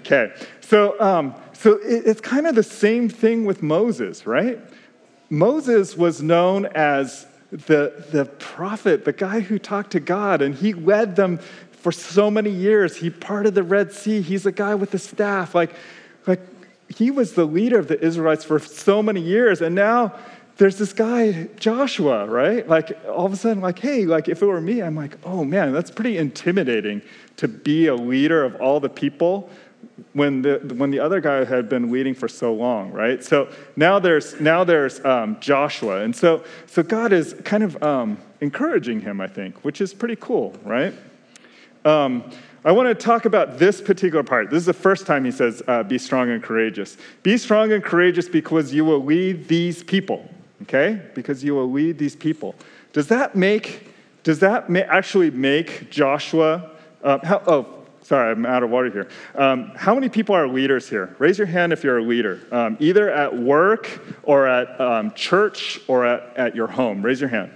okay, 0.00 0.32
so, 0.60 0.98
um, 1.00 1.34
so 1.52 1.74
it, 1.74 2.06
it's 2.06 2.20
kind 2.20 2.46
of 2.46 2.54
the 2.54 2.62
same 2.62 3.08
thing 3.08 3.44
with 3.44 3.62
Moses, 3.62 4.26
right? 4.26 4.58
Moses 5.30 5.96
was 5.96 6.22
known 6.22 6.66
as 6.66 7.26
the, 7.50 8.04
the 8.10 8.24
prophet, 8.24 9.04
the 9.04 9.12
guy 9.12 9.40
who 9.40 9.58
talked 9.58 9.90
to 9.92 10.00
God, 10.00 10.42
and 10.42 10.54
he 10.54 10.72
led 10.72 11.16
them 11.16 11.38
for 11.72 11.92
so 11.92 12.30
many 12.30 12.50
years. 12.50 12.96
He 12.96 13.10
parted 13.10 13.54
the 13.54 13.62
Red 13.62 13.92
Sea. 13.92 14.20
He's 14.20 14.46
a 14.46 14.52
guy 14.52 14.74
with 14.74 14.94
a 14.94 14.98
staff. 14.98 15.54
Like, 15.54 15.74
like 16.26 16.40
he 16.88 17.10
was 17.10 17.34
the 17.34 17.44
leader 17.44 17.78
of 17.78 17.88
the 17.88 18.00
Israelites 18.02 18.44
for 18.44 18.58
so 18.58 19.02
many 19.02 19.20
years. 19.20 19.60
And 19.60 19.74
now 19.74 20.14
there's 20.56 20.76
this 20.76 20.92
guy, 20.92 21.48
Joshua, 21.58 22.26
right? 22.26 22.66
Like 22.68 22.98
all 23.06 23.26
of 23.26 23.32
a 23.32 23.36
sudden, 23.36 23.62
like, 23.62 23.78
hey, 23.78 24.06
like 24.06 24.28
if 24.28 24.42
it 24.42 24.46
were 24.46 24.60
me, 24.60 24.82
I'm 24.82 24.96
like, 24.96 25.16
oh 25.24 25.44
man, 25.44 25.72
that's 25.72 25.90
pretty 25.90 26.18
intimidating 26.18 27.02
to 27.36 27.46
be 27.46 27.86
a 27.86 27.94
leader 27.94 28.42
of 28.42 28.56
all 28.56 28.80
the 28.80 28.88
people 28.88 29.50
when 30.12 30.42
the, 30.42 30.58
when 30.76 30.90
the 30.90 30.98
other 30.98 31.20
guy 31.20 31.44
had 31.44 31.68
been 31.68 31.90
leading 31.90 32.14
for 32.14 32.28
so 32.28 32.52
long, 32.52 32.90
right? 32.90 33.22
So 33.22 33.52
now 33.76 33.98
there's, 33.98 34.40
now 34.40 34.64
there's 34.64 35.04
um, 35.04 35.38
Joshua. 35.40 36.02
And 36.02 36.14
so, 36.14 36.42
so 36.66 36.82
God 36.82 37.12
is 37.12 37.34
kind 37.44 37.62
of 37.62 37.80
um, 37.82 38.18
encouraging 38.40 39.00
him, 39.00 39.20
I 39.20 39.28
think, 39.28 39.64
which 39.64 39.80
is 39.80 39.94
pretty 39.94 40.16
cool, 40.16 40.56
right? 40.64 40.94
Um, 41.84 42.30
I 42.64 42.72
want 42.72 42.88
to 42.88 42.94
talk 42.94 43.24
about 43.24 43.58
this 43.58 43.80
particular 43.80 44.24
part. 44.24 44.50
This 44.50 44.58
is 44.58 44.66
the 44.66 44.72
first 44.72 45.06
time 45.06 45.24
he 45.24 45.30
says, 45.30 45.62
uh, 45.68 45.84
Be 45.84 45.96
strong 45.96 46.30
and 46.30 46.42
courageous. 46.42 46.96
Be 47.22 47.38
strong 47.38 47.72
and 47.72 47.82
courageous 47.82 48.28
because 48.28 48.74
you 48.74 48.84
will 48.84 49.04
lead 49.04 49.46
these 49.46 49.84
people, 49.84 50.28
okay? 50.62 51.00
Because 51.14 51.44
you 51.44 51.54
will 51.54 51.70
lead 51.70 51.98
these 51.98 52.16
people. 52.16 52.56
Does 52.92 53.06
that 53.08 53.36
make, 53.36 53.94
does 54.24 54.40
that 54.40 54.68
ma- 54.68 54.80
actually 54.80 55.30
make 55.30 55.90
Joshua, 55.90 56.70
uh, 57.04 57.18
how, 57.24 57.42
oh, 57.46 57.78
sorry, 58.02 58.32
I'm 58.32 58.44
out 58.44 58.64
of 58.64 58.70
water 58.70 58.90
here. 58.90 59.08
Um, 59.36 59.72
how 59.76 59.94
many 59.94 60.08
people 60.08 60.34
are 60.34 60.48
leaders 60.48 60.88
here? 60.88 61.14
Raise 61.18 61.38
your 61.38 61.46
hand 61.46 61.72
if 61.72 61.84
you're 61.84 61.98
a 61.98 62.02
leader, 62.02 62.40
um, 62.50 62.76
either 62.80 63.08
at 63.08 63.36
work 63.36 64.00
or 64.24 64.48
at 64.48 64.80
um, 64.80 65.12
church 65.12 65.78
or 65.86 66.04
at, 66.04 66.36
at 66.36 66.56
your 66.56 66.66
home. 66.66 67.02
Raise 67.02 67.20
your 67.20 67.30
hand. 67.30 67.52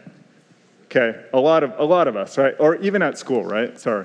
Okay, 0.85 1.25
a 1.33 1.41
lot 1.41 1.63
of 1.63 1.73
a 1.79 1.85
lot 1.85 2.07
of 2.07 2.17
us, 2.17 2.37
right? 2.37 2.55
Or 2.59 2.77
even 2.77 3.01
at 3.01 3.17
school, 3.17 3.45
right? 3.45 3.81
Sorry. 3.81 4.05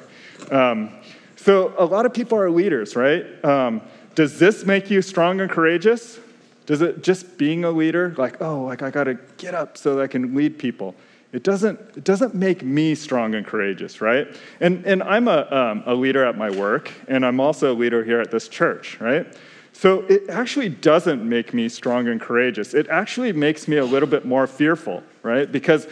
Um, 0.51 0.91
so 1.35 1.73
a 1.77 1.85
lot 1.85 2.05
of 2.05 2.13
people 2.13 2.37
are 2.37 2.49
leaders, 2.49 2.95
right? 2.95 3.25
Um, 3.45 3.81
does 4.15 4.39
this 4.39 4.65
make 4.65 4.89
you 4.89 5.01
strong 5.01 5.41
and 5.41 5.49
courageous? 5.49 6.19
Does 6.65 6.81
it 6.81 7.03
just 7.03 7.37
being 7.37 7.63
a 7.63 7.71
leader, 7.71 8.13
like 8.17 8.41
oh, 8.41 8.63
like 8.63 8.81
I 8.81 8.91
got 8.91 9.05
to 9.05 9.15
get 9.37 9.53
up 9.53 9.77
so 9.77 9.95
that 9.95 10.01
I 10.01 10.07
can 10.07 10.35
lead 10.35 10.57
people? 10.57 10.95
It 11.33 11.43
doesn't, 11.43 11.79
it 11.95 12.03
doesn't 12.03 12.35
make 12.35 12.63
me 12.63 12.95
strong 12.95 13.35
and 13.35 13.45
courageous, 13.45 13.99
right? 14.01 14.27
And, 14.61 14.85
and 14.85 15.03
I'm 15.03 15.27
a, 15.27 15.47
um, 15.51 15.83
a 15.85 15.93
leader 15.93 16.23
at 16.23 16.37
my 16.37 16.49
work, 16.49 16.91
and 17.07 17.25
I'm 17.25 17.39
also 17.39 17.73
a 17.73 17.75
leader 17.75 18.03
here 18.03 18.21
at 18.21 18.31
this 18.31 18.47
church, 18.47 18.99
right? 19.01 19.27
So 19.73 20.01
it 20.03 20.23
actually 20.29 20.69
doesn't 20.69 21.27
make 21.27 21.53
me 21.53 21.69
strong 21.69 22.07
and 22.07 22.19
courageous. 22.19 22.73
It 22.73 22.87
actually 22.87 23.33
makes 23.33 23.67
me 23.67 23.77
a 23.77 23.85
little 23.85 24.09
bit 24.09 24.25
more 24.25 24.47
fearful, 24.47 25.03
right? 25.21 25.51
Because 25.51 25.87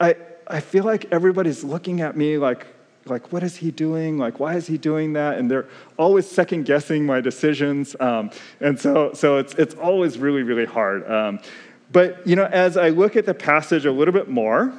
I, 0.00 0.16
I 0.46 0.60
feel 0.60 0.84
like 0.84 1.06
everybody's 1.10 1.64
looking 1.64 2.00
at 2.00 2.16
me 2.16 2.36
like, 2.36 2.66
like, 3.06 3.32
what 3.32 3.42
is 3.42 3.56
he 3.56 3.70
doing? 3.70 4.18
Like, 4.18 4.38
why 4.38 4.54
is 4.54 4.66
he 4.66 4.78
doing 4.78 5.14
that? 5.14 5.38
And 5.38 5.50
they're 5.50 5.66
always 5.96 6.30
second 6.30 6.64
guessing 6.64 7.04
my 7.04 7.20
decisions. 7.20 7.96
Um, 7.98 8.30
and 8.60 8.78
so, 8.78 9.12
so 9.12 9.38
it's, 9.38 9.54
it's 9.54 9.74
always 9.74 10.18
really, 10.18 10.42
really 10.42 10.66
hard. 10.66 11.10
Um, 11.10 11.40
but, 11.90 12.26
you 12.26 12.36
know, 12.36 12.46
as 12.46 12.76
I 12.76 12.90
look 12.90 13.16
at 13.16 13.26
the 13.26 13.34
passage 13.34 13.84
a 13.84 13.92
little 13.92 14.14
bit 14.14 14.28
more, 14.28 14.72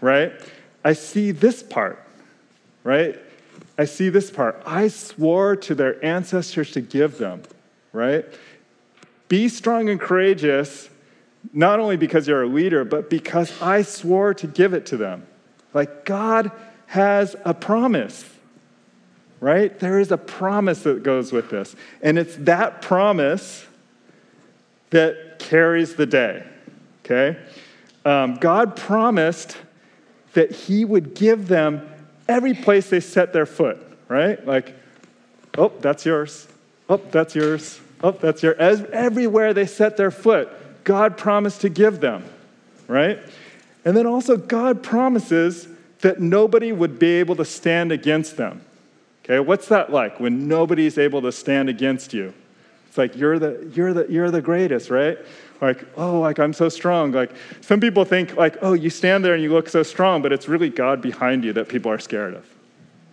right, 0.00 0.32
I 0.84 0.92
see 0.92 1.30
this 1.30 1.62
part, 1.62 2.02
right? 2.84 3.18
I 3.78 3.86
see 3.86 4.08
this 4.08 4.30
part. 4.30 4.62
I 4.66 4.88
swore 4.88 5.56
to 5.56 5.74
their 5.74 6.04
ancestors 6.04 6.70
to 6.72 6.80
give 6.80 7.18
them, 7.18 7.42
right? 7.92 8.24
Be 9.28 9.48
strong 9.48 9.88
and 9.88 9.98
courageous 9.98 10.90
not 11.52 11.80
only 11.80 11.96
because 11.96 12.26
you're 12.26 12.42
a 12.42 12.48
leader, 12.48 12.84
but 12.84 13.10
because 13.10 13.60
I 13.60 13.82
swore 13.82 14.32
to 14.34 14.46
give 14.46 14.72
it 14.74 14.86
to 14.86 14.96
them. 14.96 15.26
Like 15.72 16.04
God 16.04 16.52
has 16.94 17.34
a 17.44 17.52
promise, 17.52 18.24
right? 19.40 19.76
There 19.80 19.98
is 19.98 20.12
a 20.12 20.16
promise 20.16 20.84
that 20.84 21.02
goes 21.02 21.32
with 21.32 21.50
this. 21.50 21.74
And 22.00 22.16
it's 22.16 22.36
that 22.36 22.82
promise 22.82 23.66
that 24.90 25.40
carries 25.40 25.96
the 25.96 26.06
day, 26.06 26.46
okay? 27.04 27.36
Um, 28.04 28.36
God 28.36 28.76
promised 28.76 29.56
that 30.34 30.52
He 30.52 30.84
would 30.84 31.16
give 31.16 31.48
them 31.48 31.84
every 32.28 32.54
place 32.54 32.90
they 32.90 33.00
set 33.00 33.32
their 33.32 33.44
foot, 33.44 33.76
right? 34.06 34.46
Like, 34.46 34.76
oh, 35.58 35.72
that's 35.80 36.06
yours. 36.06 36.46
Oh, 36.88 36.98
that's 37.10 37.34
yours. 37.34 37.80
Oh, 38.04 38.12
that's 38.12 38.40
yours. 38.40 38.56
Everywhere 38.92 39.52
they 39.52 39.66
set 39.66 39.96
their 39.96 40.12
foot, 40.12 40.48
God 40.84 41.16
promised 41.16 41.62
to 41.62 41.68
give 41.68 41.98
them, 41.98 42.22
right? 42.86 43.18
And 43.84 43.96
then 43.96 44.06
also, 44.06 44.36
God 44.36 44.84
promises 44.84 45.66
that 46.00 46.20
nobody 46.20 46.72
would 46.72 46.98
be 46.98 47.14
able 47.14 47.36
to 47.36 47.44
stand 47.44 47.92
against 47.92 48.36
them. 48.36 48.62
Okay, 49.24 49.40
what's 49.40 49.68
that 49.68 49.90
like 49.90 50.20
when 50.20 50.48
nobody's 50.48 50.98
able 50.98 51.22
to 51.22 51.32
stand 51.32 51.68
against 51.68 52.12
you? 52.12 52.34
It's 52.88 52.98
like 52.98 53.16
you're 53.16 53.38
the, 53.38 53.70
you're 53.74 53.92
the, 53.92 54.06
you're 54.08 54.30
the 54.30 54.42
greatest, 54.42 54.90
right? 54.90 55.18
Like, 55.60 55.84
oh, 55.96 56.20
like 56.20 56.38
I'm 56.38 56.52
so 56.52 56.68
strong. 56.68 57.10
Like 57.12 57.32
some 57.60 57.80
people 57.80 58.04
think 58.04 58.36
like, 58.36 58.56
oh, 58.60 58.74
you 58.74 58.90
stand 58.90 59.24
there 59.24 59.34
and 59.34 59.42
you 59.42 59.50
look 59.50 59.68
so 59.68 59.82
strong, 59.82 60.20
but 60.20 60.32
it's 60.32 60.46
really 60.46 60.68
God 60.68 61.00
behind 61.00 61.42
you 61.42 61.52
that 61.54 61.68
people 61.68 61.90
are 61.90 61.98
scared 61.98 62.34
of, 62.34 62.46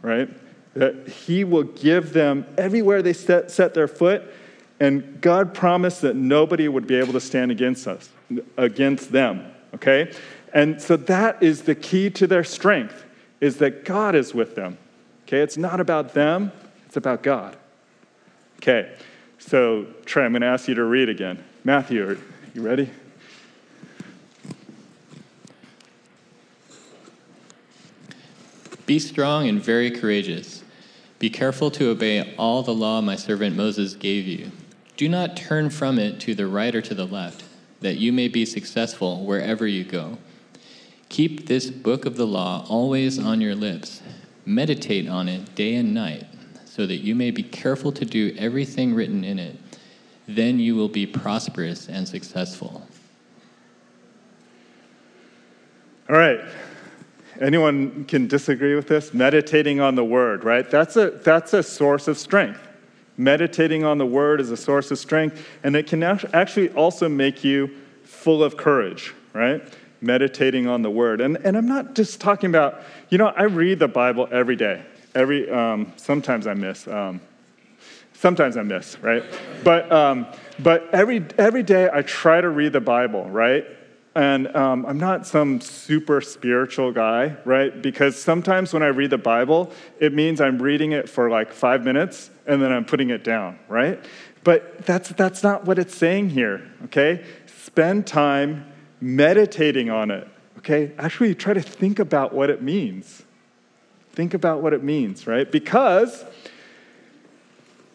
right? 0.02 0.30
That 0.74 1.08
He 1.08 1.44
will 1.44 1.64
give 1.64 2.14
them 2.14 2.46
everywhere 2.58 3.02
they 3.02 3.14
set, 3.14 3.52
set 3.52 3.74
their 3.74 3.88
foot, 3.88 4.24
and 4.80 5.22
God 5.22 5.54
promised 5.54 6.02
that 6.02 6.16
nobody 6.16 6.68
would 6.68 6.88
be 6.88 6.96
able 6.96 7.14
to 7.14 7.22
stand 7.22 7.52
against 7.52 7.88
us, 7.88 8.10
against 8.58 9.12
them, 9.12 9.52
okay? 9.76 10.12
And 10.54 10.82
so 10.82 10.98
that 10.98 11.42
is 11.42 11.64
the 11.64 11.76
key 11.76 12.10
to 12.12 12.28
their 12.28 12.44
strength, 12.44 13.06
is 13.40 13.58
that 13.58 13.86
God 13.86 14.16
is 14.16 14.34
with 14.34 14.56
them. 14.56 14.78
Okay, 15.26 15.40
it's 15.40 15.58
not 15.58 15.80
about 15.80 16.14
them, 16.14 16.52
it's 16.86 16.98
about 16.98 17.24
God. 17.24 17.56
Okay, 18.58 18.94
so 19.40 19.88
Trey, 20.06 20.26
I'm 20.26 20.34
going 20.34 20.42
to 20.42 20.48
ask 20.48 20.68
you 20.68 20.76
to 20.76 20.84
read 20.84 21.10
again. 21.10 21.44
Matthew, 21.64 22.08
are 22.08 22.18
you 22.54 22.62
ready? 22.62 22.90
Be 28.86 29.00
strong 29.00 29.48
and 29.48 29.62
very 29.62 29.90
courageous. 29.90 30.64
Be 31.18 31.30
careful 31.30 31.72
to 31.72 31.90
obey 31.90 32.36
all 32.36 32.62
the 32.62 32.74
law 32.74 33.00
my 33.00 33.16
servant 33.16 33.56
Moses 33.56 33.94
gave 33.94 34.28
you. 34.28 34.52
Do 34.98 35.08
not 35.08 35.38
turn 35.38 35.70
from 35.70 35.98
it 35.98 36.20
to 36.22 36.36
the 36.36 36.46
right 36.46 36.76
or 36.76 36.82
to 36.82 36.94
the 36.94 37.06
left, 37.06 37.44
that 37.80 37.98
you 37.98 38.12
may 38.12 38.28
be 38.28 38.46
successful 38.46 39.24
wherever 39.24 39.66
you 39.66 39.84
go. 39.86 40.18
Keep 41.12 41.48
this 41.48 41.70
book 41.70 42.06
of 42.06 42.16
the 42.16 42.26
law 42.26 42.66
always 42.70 43.20
on 43.20 43.42
your 43.42 43.54
lips. 43.54 44.02
Meditate 44.46 45.10
on 45.10 45.28
it 45.28 45.56
day 45.56 45.76
and 45.76 45.94
night, 45.94 46.26
so 46.64 46.86
that 46.88 47.00
you 47.00 47.16
may 47.16 47.32
be 47.32 47.44
careful 47.44 47.92
to 47.92 48.06
do 48.06 48.34
everything 48.38 48.94
written 48.94 49.26
in 49.26 49.38
it. 49.38 49.58
Then 50.30 50.58
you 50.58 50.78
will 50.78 50.88
be 50.88 51.06
prosperous 51.06 51.90
and 51.90 52.08
successful. 52.08 52.88
All 56.10 56.16
right. 56.16 56.40
Anyone 57.42 58.06
can 58.06 58.28
disagree 58.28 58.76
with 58.76 58.88
this? 58.88 59.14
Meditating 59.14 59.82
on 59.82 59.96
the 59.96 60.06
word, 60.06 60.46
right? 60.46 60.72
That's 60.72 60.96
a, 60.96 61.10
that's 61.10 61.52
a 61.54 61.62
source 61.62 62.08
of 62.08 62.18
strength. 62.18 62.66
Meditating 63.18 63.84
on 63.84 63.98
the 63.98 64.06
word 64.06 64.40
is 64.40 64.50
a 64.50 64.56
source 64.56 64.92
of 64.92 64.98
strength, 64.98 65.46
and 65.62 65.76
it 65.76 65.88
can 65.88 66.04
actually 66.04 66.70
also 66.70 67.10
make 67.10 67.44
you 67.44 67.70
full 68.06 68.42
of 68.42 68.56
courage, 68.56 69.14
right? 69.34 69.62
Meditating 70.02 70.68
on 70.68 70.82
the 70.82 70.90
word. 70.90 71.22
And, 71.22 71.38
and 71.38 71.56
I'm 71.56 71.68
not 71.68 71.96
just 71.96 72.20
talking 72.20 72.50
about, 72.50 72.82
you 73.10 73.18
know, 73.18 73.28
I 73.28 73.44
read 73.44 73.80
the 73.80 73.88
Bible 73.88 74.28
every 74.32 74.56
day. 74.56 74.84
Every, 75.14 75.50
um, 75.50 75.94
sometimes 75.98 76.48
I 76.48 76.54
miss. 76.54 76.88
Um, 76.88 77.22
sometimes 78.14 78.58
I 78.58 78.64
miss, 78.64 78.98
right? 79.00 79.24
But, 79.64 79.92
um, 79.92 80.28
but 80.60 80.90
every, 80.94 81.26
every 81.38 81.64
day 81.64 81.90
I 81.92 82.02
try 82.02 82.40
to 82.42 82.50
read 82.50 82.74
the 82.74 82.82
Bible, 82.82 83.30
right? 83.30 83.66
And 84.14 84.54
um, 84.56 84.86
I'm 84.86 84.98
not 84.98 85.26
some 85.26 85.62
super 85.62 86.20
spiritual 86.20 86.92
guy, 86.92 87.38
right? 87.46 87.82
Because 87.82 88.22
sometimes 88.22 88.74
when 88.74 88.84
I 88.84 88.88
read 88.88 89.10
the 89.10 89.18
Bible, 89.18 89.72
it 90.00 90.14
means 90.14 90.42
I'm 90.42 90.62
reading 90.62 90.92
it 90.92 91.08
for 91.10 91.30
like 91.30 91.54
five 91.54 91.84
minutes 91.84 92.30
and 92.46 92.62
then 92.62 92.72
I'm 92.72 92.86
putting 92.86 93.10
it 93.10 93.24
down, 93.24 93.58
right? 93.70 94.04
But 94.44 94.86
that's, 94.86 95.10
that's 95.10 95.44
not 95.44 95.66
what 95.66 95.80
it's 95.80 95.96
saying 95.96 96.30
here, 96.30 96.70
okay? 96.86 97.24
Spend 97.46 98.06
time 98.06 98.71
meditating 99.02 99.90
on 99.90 100.12
it, 100.12 100.28
okay? 100.60 100.92
Actually, 100.98 101.36
try 101.36 101.54
to 101.54 101.62
think 101.62 102.00
about 102.00 102.34
what 102.34 102.50
it 102.50 102.62
means. 102.62 103.24
Think 104.12 104.34
about 104.34 104.62
what 104.62 104.74
it 104.74 104.84
means, 104.84 105.26
right? 105.26 105.52
Because 105.52 106.24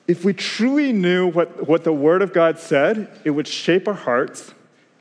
if 0.08 0.24
we 0.24 0.32
truly 0.32 0.92
knew 0.92 1.28
what, 1.28 1.66
what 1.68 1.84
the 1.84 1.92
Word 1.92 2.22
of 2.22 2.32
God 2.32 2.58
said, 2.58 3.08
it 3.24 3.30
would 3.30 3.48
shape 3.48 3.86
our 3.86 3.94
hearts 3.94 4.52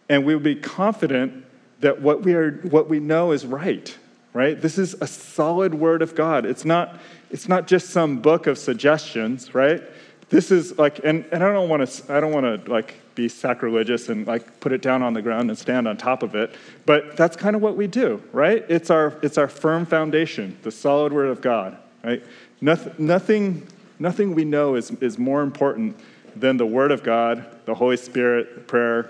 and 0.09 0.25
we 0.25 0.35
would 0.35 0.43
be 0.43 0.55
confident 0.55 1.45
that 1.79 2.01
what 2.01 2.21
we, 2.23 2.33
are, 2.33 2.51
what 2.69 2.89
we 2.89 2.99
know 2.99 3.31
is 3.31 3.45
right, 3.45 3.97
right? 4.33 4.59
This 4.59 4.77
is 4.77 4.95
a 5.01 5.07
solid 5.07 5.73
word 5.73 6.01
of 6.01 6.15
God. 6.15 6.45
It's 6.45 6.65
not, 6.65 6.99
it's 7.31 7.47
not 7.47 7.67
just 7.67 7.89
some 7.89 8.19
book 8.19 8.47
of 8.47 8.57
suggestions, 8.57 9.53
right? 9.53 9.83
This 10.29 10.51
is 10.51 10.77
like, 10.77 10.99
and, 11.03 11.25
and 11.31 11.43
I 11.43 11.51
don't 11.51 11.69
want 11.69 11.87
to, 11.87 12.13
I 12.13 12.19
don't 12.19 12.31
want 12.31 12.65
to 12.65 12.71
like 12.71 12.95
be 13.15 13.29
sacrilegious 13.29 14.09
and 14.09 14.27
like 14.27 14.59
put 14.59 14.71
it 14.71 14.81
down 14.81 15.01
on 15.01 15.13
the 15.13 15.21
ground 15.21 15.49
and 15.49 15.57
stand 15.57 15.87
on 15.87 15.97
top 15.97 16.21
of 16.21 16.35
it, 16.35 16.53
but 16.85 17.15
that's 17.15 17.35
kind 17.35 17.55
of 17.55 17.61
what 17.61 17.75
we 17.75 17.87
do, 17.87 18.21
right? 18.31 18.65
It's 18.69 18.89
our, 18.89 19.17
it's 19.21 19.37
our 19.37 19.47
firm 19.47 19.85
foundation, 19.85 20.57
the 20.63 20.71
solid 20.71 21.13
word 21.13 21.29
of 21.29 21.41
God, 21.41 21.77
right? 22.03 22.23
Nothing, 22.61 22.93
nothing, 22.97 23.67
nothing 23.99 24.35
we 24.35 24.45
know 24.45 24.75
is, 24.75 24.91
is 25.01 25.17
more 25.17 25.41
important 25.41 25.97
than 26.35 26.57
the 26.57 26.65
word 26.65 26.91
of 26.91 27.03
God, 27.03 27.45
the 27.65 27.73
Holy 27.73 27.97
Spirit, 27.97 28.67
prayer, 28.67 29.09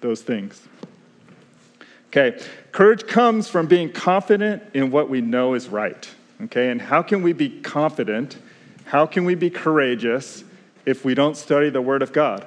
those 0.00 0.22
things. 0.22 0.62
Okay, 2.08 2.38
courage 2.72 3.06
comes 3.06 3.48
from 3.48 3.66
being 3.66 3.92
confident 3.92 4.62
in 4.74 4.90
what 4.90 5.08
we 5.08 5.20
know 5.20 5.54
is 5.54 5.68
right. 5.68 6.08
Okay, 6.44 6.70
and 6.70 6.80
how 6.80 7.02
can 7.02 7.22
we 7.22 7.32
be 7.32 7.48
confident? 7.60 8.36
How 8.84 9.06
can 9.06 9.24
we 9.24 9.34
be 9.34 9.50
courageous 9.50 10.44
if 10.84 11.04
we 11.04 11.14
don't 11.14 11.36
study 11.36 11.70
the 11.70 11.82
Word 11.82 12.02
of 12.02 12.12
God? 12.12 12.46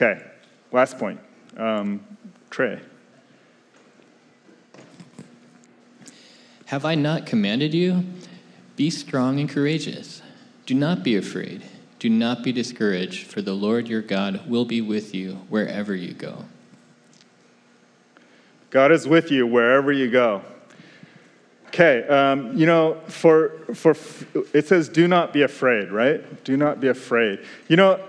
Okay, 0.00 0.22
last 0.70 0.96
point. 0.96 1.18
Um, 1.56 2.06
Trey. 2.50 2.78
Have 6.66 6.84
I 6.84 6.94
not 6.94 7.26
commanded 7.26 7.74
you? 7.74 8.04
Be 8.76 8.90
strong 8.90 9.40
and 9.40 9.50
courageous. 9.50 10.22
Do 10.66 10.74
not 10.74 11.02
be 11.02 11.16
afraid. 11.16 11.64
Do 11.98 12.08
not 12.08 12.44
be 12.44 12.52
discouraged, 12.52 13.26
for 13.26 13.42
the 13.42 13.54
Lord 13.54 13.88
your 13.88 14.02
God 14.02 14.48
will 14.48 14.64
be 14.64 14.80
with 14.80 15.16
you 15.16 15.40
wherever 15.48 15.96
you 15.96 16.12
go. 16.12 16.44
God 18.70 18.92
is 18.92 19.08
with 19.08 19.32
you 19.32 19.48
wherever 19.48 19.90
you 19.90 20.08
go. 20.08 20.42
Okay, 21.68 22.06
um, 22.06 22.56
you 22.56 22.66
know, 22.66 23.00
for, 23.08 23.50
for 23.74 23.96
it 24.54 24.68
says, 24.68 24.88
do 24.88 25.08
not 25.08 25.32
be 25.32 25.42
afraid, 25.42 25.90
right? 25.90 26.44
Do 26.44 26.56
not 26.56 26.78
be 26.78 26.86
afraid. 26.86 27.40
You 27.66 27.74
know, 27.74 28.00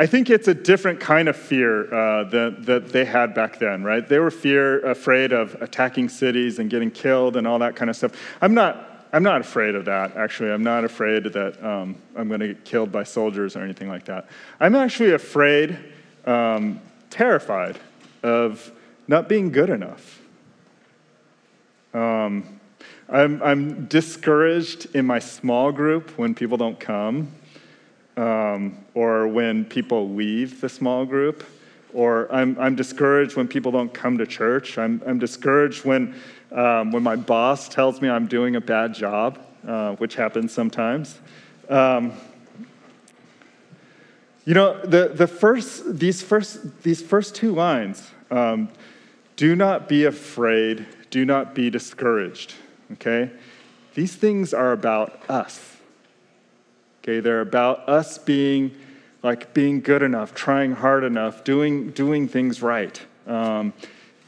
I 0.00 0.06
think 0.06 0.30
it's 0.30 0.46
a 0.46 0.54
different 0.54 1.00
kind 1.00 1.28
of 1.28 1.36
fear 1.36 1.92
uh, 1.92 2.22
that, 2.30 2.64
that 2.66 2.88
they 2.90 3.04
had 3.04 3.34
back 3.34 3.58
then, 3.58 3.82
right? 3.82 4.08
They 4.08 4.20
were 4.20 4.30
fear, 4.30 4.80
afraid 4.86 5.32
of 5.32 5.60
attacking 5.60 6.08
cities 6.08 6.60
and 6.60 6.70
getting 6.70 6.92
killed 6.92 7.36
and 7.36 7.48
all 7.48 7.58
that 7.58 7.74
kind 7.74 7.90
of 7.90 7.96
stuff. 7.96 8.12
I'm 8.40 8.54
not 8.54 8.88
I'm 9.12 9.22
not 9.22 9.40
afraid 9.40 9.74
of 9.74 9.86
that, 9.86 10.16
actually. 10.16 10.52
I'm 10.52 10.62
not 10.62 10.84
afraid 10.84 11.24
that 11.24 11.64
um, 11.64 11.96
I'm 12.14 12.28
going 12.28 12.40
to 12.40 12.48
get 12.48 12.64
killed 12.64 12.92
by 12.92 13.04
soldiers 13.04 13.56
or 13.56 13.62
anything 13.62 13.88
like 13.88 14.04
that. 14.04 14.28
I'm 14.60 14.74
actually 14.74 15.12
afraid, 15.12 15.78
um, 16.26 16.80
terrified 17.08 17.78
of 18.22 18.70
not 19.06 19.28
being 19.28 19.50
good 19.50 19.70
enough. 19.70 20.20
Um, 21.94 22.60
I'm, 23.08 23.42
I'm, 23.42 23.86
discouraged 23.86 24.94
in 24.94 25.06
my 25.06 25.18
small 25.18 25.72
group 25.72 26.18
when 26.18 26.34
people 26.34 26.58
don't 26.58 26.78
come, 26.78 27.32
um, 28.18 28.84
or 28.94 29.28
when 29.28 29.64
people 29.64 30.10
leave 30.10 30.60
the 30.60 30.68
small 30.68 31.06
group, 31.06 31.44
or 31.94 32.30
I'm, 32.32 32.58
I'm 32.58 32.74
discouraged 32.74 33.36
when 33.36 33.48
people 33.48 33.72
don't 33.72 33.92
come 33.94 34.18
to 34.18 34.26
church. 34.26 34.76
I'm, 34.76 35.02
I'm 35.06 35.18
discouraged 35.18 35.84
when 35.84 36.14
um, 36.52 36.92
when 36.92 37.02
my 37.02 37.16
boss 37.16 37.68
tells 37.68 38.00
me 38.00 38.08
I'm 38.08 38.26
doing 38.26 38.56
a 38.56 38.60
bad 38.60 38.94
job, 38.94 39.38
uh, 39.66 39.96
which 39.96 40.14
happens 40.14 40.52
sometimes. 40.52 41.18
Um, 41.68 42.12
you 44.44 44.54
know, 44.54 44.80
the, 44.80 45.08
the 45.08 45.26
first, 45.26 45.98
these, 45.98 46.22
first, 46.22 46.82
these 46.82 47.02
first 47.02 47.34
two 47.34 47.52
lines 47.52 48.10
um, 48.30 48.70
do 49.36 49.54
not 49.54 49.88
be 49.88 50.06
afraid, 50.06 50.86
do 51.10 51.26
not 51.26 51.54
be 51.54 51.68
discouraged, 51.68 52.54
okay? 52.92 53.30
These 53.94 54.16
things 54.16 54.54
are 54.54 54.72
about 54.72 55.20
us, 55.28 55.76
okay? 57.08 57.20
They're 57.20 57.40
about 57.40 57.88
us 57.88 58.18
being 58.18 58.74
like 59.22 59.52
being 59.52 59.80
good 59.80 60.02
enough, 60.02 60.34
trying 60.34 60.72
hard 60.72 61.02
enough, 61.02 61.42
doing, 61.42 61.90
doing 61.90 62.28
things 62.28 62.62
right. 62.62 63.00
Um, 63.26 63.72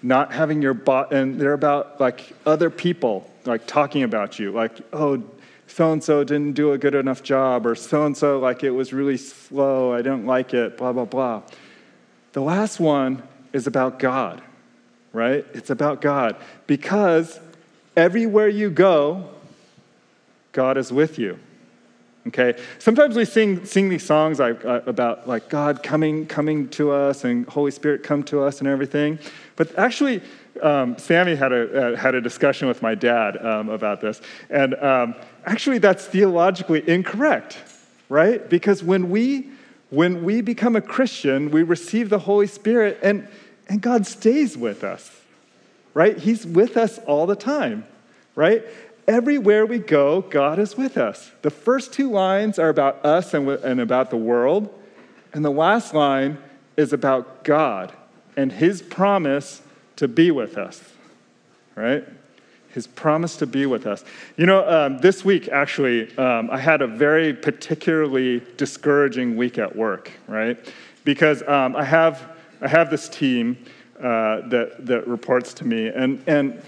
not 0.03 0.33
having 0.33 0.63
your 0.63 0.75
bot, 0.75 1.13
and 1.13 1.41
they're 1.41 1.53
about 1.53 2.01
like 2.01 2.33
other 2.45 2.71
people 2.71 3.31
like 3.45 3.67
talking 3.67 4.03
about 4.03 4.39
you, 4.39 4.51
like, 4.51 4.73
oh, 4.93 5.23
so 5.67 5.93
and 5.93 6.03
so 6.03 6.25
didn't 6.25 6.55
do 6.55 6.73
a 6.73 6.79
good 6.79 6.95
enough 6.95 7.23
job, 7.23 7.67
or 7.67 7.75
so 7.75 8.05
and 8.05 8.17
so, 8.17 8.41
like, 8.41 8.65
it 8.65 8.71
was 8.71 8.93
really 8.93 9.17
slow, 9.17 9.93
I 9.93 10.03
don't 10.03 10.27
like 10.27 10.53
it, 10.53 10.77
blah, 10.77 10.93
blah, 10.93 11.05
blah. 11.05 11.43
The 12.33 12.41
last 12.41 12.81
one 12.81 13.23
is 13.53 13.67
about 13.67 13.99
God, 13.99 14.43
right? 15.13 15.47
It's 15.55 15.71
about 15.71 16.01
God 16.01 16.37
because 16.67 17.39
everywhere 17.97 18.49
you 18.49 18.71
go, 18.71 19.31
God 20.53 20.77
is 20.77 20.93
with 20.93 21.19
you. 21.19 21.39
Okay. 22.27 22.61
Sometimes 22.79 23.17
we 23.17 23.25
sing 23.25 23.65
sing 23.65 23.89
these 23.89 24.05
songs 24.05 24.39
like, 24.39 24.63
uh, 24.65 24.83
about 24.87 25.27
like 25.27 25.49
God 25.49 25.83
coming 25.83 26.27
coming 26.27 26.69
to 26.71 26.91
us 26.91 27.25
and 27.25 27.47
Holy 27.49 27.71
Spirit 27.71 28.03
come 28.03 28.23
to 28.25 28.43
us 28.43 28.59
and 28.61 28.69
everything. 28.69 29.19
But 29.57 29.77
actually, 29.79 30.21
um, 30.63 30.99
Sammy 30.99 31.35
had 31.35 31.53
a 31.53 31.93
uh, 31.93 31.97
had 31.97 32.15
a 32.15 32.21
discussion 32.21 32.69
with 32.69 32.83
my 32.83 32.95
dad 32.95 33.43
um, 33.45 33.71
about 33.71 34.03
this, 34.03 34.21
and 34.51 34.75
um, 34.75 35.15
actually, 35.47 35.79
that's 35.79 36.05
theologically 36.07 36.87
incorrect, 36.87 37.57
right? 38.11 38.49
Because 38.51 38.83
when 38.83 39.09
we 39.09 39.49
when 39.89 40.23
we 40.23 40.43
become 40.43 40.77
a 40.77 40.83
Christian, 40.83 41.51
we 41.51 41.63
receive 41.63 42.11
the 42.11 42.19
Holy 42.19 42.47
Spirit, 42.47 42.99
and 43.03 43.27
and 43.69 43.81
God 43.81 44.07
stays 44.07 44.59
with 44.59 44.85
us, 44.85 45.11
right? 45.95 46.19
He's 46.19 46.47
with 46.47 46.77
us 46.77 46.99
all 47.07 47.27
the 47.27 47.37
time, 47.37 47.87
right? 48.35 48.63
Everywhere 49.11 49.67
we 49.67 49.81
go, 49.81 50.21
God 50.21 50.61
is 50.61 50.77
with 50.77 50.97
us. 50.97 51.33
The 51.43 51.51
first 51.51 51.93
two 51.93 52.09
lines 52.09 52.61
are 52.61 52.69
about 52.69 53.05
us 53.05 53.35
and, 53.35 53.49
and 53.49 53.81
about 53.81 54.11
the 54.11 54.17
world, 54.17 54.73
and 55.33 55.45
the 55.45 55.51
last 55.51 55.93
line 55.93 56.39
is 56.77 56.93
about 56.93 57.43
God 57.43 57.93
and 58.37 58.53
His 58.53 58.81
promise 58.81 59.63
to 59.97 60.07
be 60.07 60.31
with 60.31 60.57
us, 60.57 60.81
right? 61.75 62.05
His 62.69 62.87
promise 62.87 63.35
to 63.39 63.49
be 63.49 63.67
with 63.67 63.85
us. 63.85 64.05
You 64.37 64.47
know, 64.47 64.65
um, 64.69 64.99
this 64.99 65.25
week, 65.25 65.49
actually, 65.49 66.17
um, 66.17 66.49
I 66.49 66.59
had 66.59 66.81
a 66.81 66.87
very 66.87 67.35
particularly 67.35 68.41
discouraging 68.57 69.37
week 69.37 69.59
at 69.59 69.75
work, 69.75 70.13
right? 70.29 70.57
Because 71.03 71.43
um, 71.49 71.75
I, 71.75 71.83
have, 71.83 72.31
I 72.61 72.69
have 72.69 72.91
this 72.91 73.09
team 73.09 73.59
uh, 73.99 74.47
that, 74.51 74.87
that 74.87 75.09
reports 75.09 75.53
to 75.55 75.67
me, 75.67 75.89
and, 75.89 76.23
and 76.29 76.63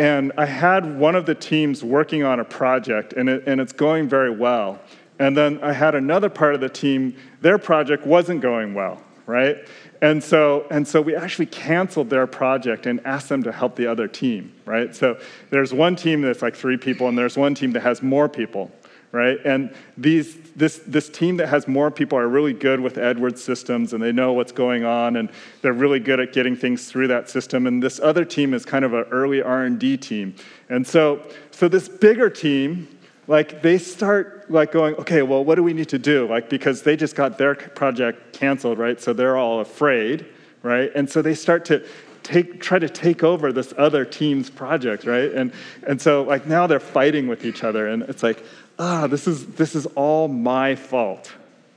and 0.00 0.32
I 0.38 0.46
had 0.46 0.98
one 0.98 1.14
of 1.14 1.26
the 1.26 1.34
teams 1.34 1.84
working 1.84 2.24
on 2.24 2.40
a 2.40 2.44
project, 2.44 3.12
and, 3.12 3.28
it, 3.28 3.46
and 3.46 3.60
it's 3.60 3.74
going 3.74 4.08
very 4.08 4.30
well. 4.30 4.80
And 5.18 5.36
then 5.36 5.62
I 5.62 5.74
had 5.74 5.94
another 5.94 6.30
part 6.30 6.54
of 6.54 6.62
the 6.62 6.70
team, 6.70 7.14
their 7.42 7.58
project 7.58 8.06
wasn't 8.06 8.40
going 8.40 8.72
well, 8.72 9.02
right? 9.26 9.58
And 10.00 10.24
so, 10.24 10.66
and 10.70 10.88
so 10.88 11.02
we 11.02 11.14
actually 11.14 11.44
canceled 11.44 12.08
their 12.08 12.26
project 12.26 12.86
and 12.86 13.04
asked 13.06 13.28
them 13.28 13.42
to 13.42 13.52
help 13.52 13.76
the 13.76 13.86
other 13.86 14.08
team, 14.08 14.54
right? 14.64 14.96
So 14.96 15.20
there's 15.50 15.74
one 15.74 15.96
team 15.96 16.22
that's 16.22 16.40
like 16.40 16.56
three 16.56 16.78
people, 16.78 17.08
and 17.08 17.18
there's 17.18 17.36
one 17.36 17.54
team 17.54 17.72
that 17.72 17.82
has 17.82 18.02
more 18.02 18.26
people, 18.26 18.70
right? 19.12 19.36
And 19.44 19.70
these, 19.98 20.38
this, 20.60 20.78
this 20.86 21.08
team 21.08 21.38
that 21.38 21.48
has 21.48 21.66
more 21.66 21.90
people 21.90 22.18
are 22.18 22.28
really 22.28 22.52
good 22.52 22.80
with 22.80 22.98
Edwards 22.98 23.42
systems 23.42 23.94
and 23.94 24.02
they 24.02 24.12
know 24.12 24.34
what's 24.34 24.52
going 24.52 24.84
on 24.84 25.16
and 25.16 25.30
they're 25.62 25.72
really 25.72 25.98
good 25.98 26.20
at 26.20 26.34
getting 26.34 26.54
things 26.54 26.86
through 26.86 27.08
that 27.08 27.30
system. 27.30 27.66
And 27.66 27.82
this 27.82 27.98
other 27.98 28.26
team 28.26 28.52
is 28.52 28.66
kind 28.66 28.84
of 28.84 28.92
an 28.92 29.04
early 29.10 29.42
R&D 29.42 29.96
team. 29.96 30.34
And 30.68 30.86
so, 30.86 31.26
so 31.50 31.66
this 31.66 31.88
bigger 31.88 32.28
team, 32.28 32.88
like 33.26 33.62
they 33.62 33.78
start 33.78 34.50
like 34.50 34.70
going, 34.70 34.94
okay, 34.96 35.22
well, 35.22 35.42
what 35.42 35.54
do 35.54 35.62
we 35.62 35.72
need 35.72 35.88
to 35.88 35.98
do? 35.98 36.28
Like 36.28 36.50
because 36.50 36.82
they 36.82 36.94
just 36.94 37.16
got 37.16 37.38
their 37.38 37.54
project 37.54 38.34
canceled, 38.34 38.78
right? 38.78 39.00
So 39.00 39.14
they're 39.14 39.38
all 39.38 39.60
afraid, 39.60 40.26
right? 40.62 40.92
And 40.94 41.08
so 41.08 41.22
they 41.22 41.34
start 41.34 41.64
to 41.66 41.86
take, 42.22 42.60
try 42.60 42.78
to 42.78 42.88
take 42.88 43.22
over 43.22 43.52
this 43.52 43.72
other 43.76 44.04
team's 44.04 44.50
project, 44.50 45.04
right? 45.04 45.32
And, 45.32 45.52
and 45.86 46.00
so 46.00 46.22
like 46.22 46.46
now 46.46 46.66
they're 46.66 46.80
fighting 46.80 47.28
with 47.28 47.44
each 47.44 47.64
other 47.64 47.88
and 47.88 48.02
it's 48.04 48.22
like, 48.22 48.44
ah, 48.78 49.06
this 49.06 49.26
is, 49.26 49.46
this 49.46 49.74
is 49.74 49.86
all 49.94 50.28
my 50.28 50.74
fault, 50.74 51.32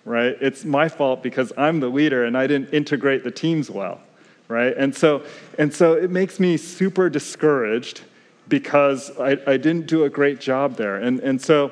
right? 0.05 0.37
It's 0.39 0.65
my 0.65 0.89
fault 0.89 1.21
because 1.23 1.51
I'm 1.57 1.79
the 1.79 1.89
leader 1.89 2.25
and 2.25 2.37
I 2.37 2.47
didn't 2.47 2.73
integrate 2.73 3.23
the 3.23 3.31
teams 3.31 3.69
well, 3.69 4.01
right? 4.47 4.75
And 4.75 4.95
so, 4.95 5.23
and 5.57 5.73
so 5.73 5.93
it 5.93 6.09
makes 6.09 6.39
me 6.39 6.57
super 6.57 7.09
discouraged 7.09 8.01
because 8.47 9.11
I, 9.19 9.37
I 9.47 9.57
didn't 9.57 9.87
do 9.87 10.03
a 10.03 10.09
great 10.09 10.39
job 10.39 10.75
there. 10.75 10.97
And, 10.97 11.19
and 11.21 11.41
so, 11.41 11.71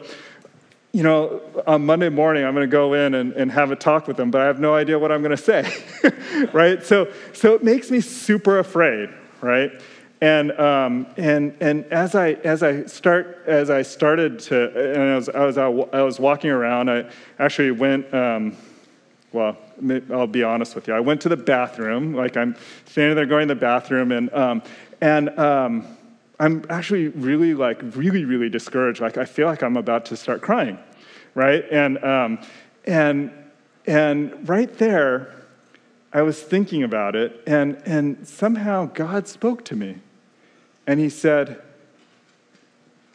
you 0.93 1.03
know, 1.03 1.41
on 1.65 1.85
Monday 1.85 2.09
morning, 2.09 2.43
I'm 2.43 2.53
going 2.53 2.67
to 2.69 2.71
go 2.71 2.93
in 2.93 3.13
and, 3.13 3.31
and 3.33 3.51
have 3.51 3.71
a 3.71 3.75
talk 3.75 4.07
with 4.07 4.17
them, 4.17 4.29
but 4.29 4.41
I 4.41 4.45
have 4.45 4.59
no 4.59 4.75
idea 4.75 4.99
what 4.99 5.11
I'm 5.11 5.21
going 5.21 5.35
to 5.35 5.37
say, 5.37 5.65
right? 6.53 6.83
So, 6.83 7.11
so 7.33 7.53
it 7.53 7.63
makes 7.63 7.89
me 7.89 8.01
super 8.01 8.59
afraid, 8.59 9.09
right? 9.39 9.71
And, 10.19 10.51
um, 10.51 11.07
and, 11.17 11.55
and 11.61 11.85
as, 11.85 12.13
I, 12.13 12.33
as, 12.43 12.61
I 12.61 12.85
start, 12.85 13.43
as 13.47 13.69
I 13.69 13.81
started 13.83 14.39
to, 14.39 14.93
and 14.93 15.01
I 15.01 15.15
was, 15.15 15.29
I 15.29 15.45
was, 15.45 15.57
I 15.93 16.01
was 16.01 16.19
walking 16.19 16.51
around, 16.51 16.91
I 16.91 17.09
actually 17.39 17.71
went, 17.71 18.13
um, 18.13 18.57
well, 19.31 19.57
I'll 20.11 20.27
be 20.27 20.43
honest 20.43 20.75
with 20.75 20.89
you. 20.89 20.93
I 20.93 20.99
went 20.99 21.21
to 21.21 21.29
the 21.29 21.37
bathroom, 21.37 22.13
like 22.13 22.35
I'm 22.35 22.55
standing 22.85 23.15
there 23.15 23.25
going 23.25 23.47
to 23.47 23.53
the 23.55 23.59
bathroom, 23.59 24.11
and, 24.11 24.31
um, 24.33 24.61
and 24.99 25.29
um, 25.39 25.97
I'm 26.41 26.65
actually 26.71 27.09
really, 27.09 27.53
like, 27.53 27.79
really, 27.95 28.25
really 28.25 28.49
discouraged. 28.49 28.99
Like, 28.99 29.15
I 29.15 29.25
feel 29.25 29.45
like 29.45 29.61
I'm 29.61 29.77
about 29.77 30.05
to 30.05 30.17
start 30.17 30.41
crying, 30.41 30.79
right? 31.35 31.63
And, 31.69 32.03
um, 32.03 32.39
and, 32.83 33.31
and 33.85 34.49
right 34.49 34.75
there, 34.79 35.35
I 36.11 36.23
was 36.23 36.41
thinking 36.41 36.81
about 36.81 37.15
it, 37.15 37.43
and, 37.45 37.79
and 37.85 38.27
somehow 38.27 38.85
God 38.87 39.27
spoke 39.27 39.63
to 39.65 39.75
me. 39.75 39.99
And 40.87 40.99
He 40.99 41.09
said, 41.09 41.61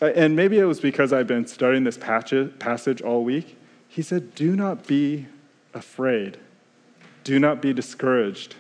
and 0.01 0.37
maybe 0.37 0.61
it 0.61 0.65
was 0.65 0.79
because 0.79 1.13
I've 1.13 1.27
been 1.27 1.49
studying 1.49 1.83
this 1.83 1.99
passage 1.99 3.03
all 3.03 3.25
week. 3.25 3.59
He 3.89 4.03
said, 4.03 4.37
Do 4.37 4.55
not 4.55 4.87
be 4.87 5.27
afraid, 5.75 6.39
do 7.25 7.41
not 7.41 7.61
be 7.61 7.73
discouraged. 7.73 8.55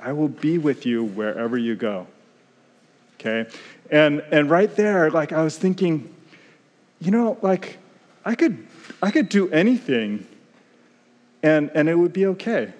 I 0.00 0.12
will 0.12 0.28
be 0.28 0.56
with 0.56 0.86
you 0.86 1.04
wherever 1.04 1.58
you 1.58 1.74
go. 1.74 2.06
Okay? 3.24 3.50
And, 3.90 4.22
and 4.32 4.50
right 4.50 4.74
there, 4.74 5.10
like 5.10 5.32
I 5.32 5.42
was 5.42 5.56
thinking, 5.56 6.14
you 7.00 7.10
know, 7.10 7.38
like 7.42 7.78
I 8.24 8.34
could, 8.34 8.66
I 9.02 9.10
could 9.10 9.28
do 9.28 9.50
anything 9.50 10.26
and, 11.42 11.70
and 11.74 11.88
it 11.88 11.94
would 11.94 12.12
be 12.12 12.26
okay 12.26 12.72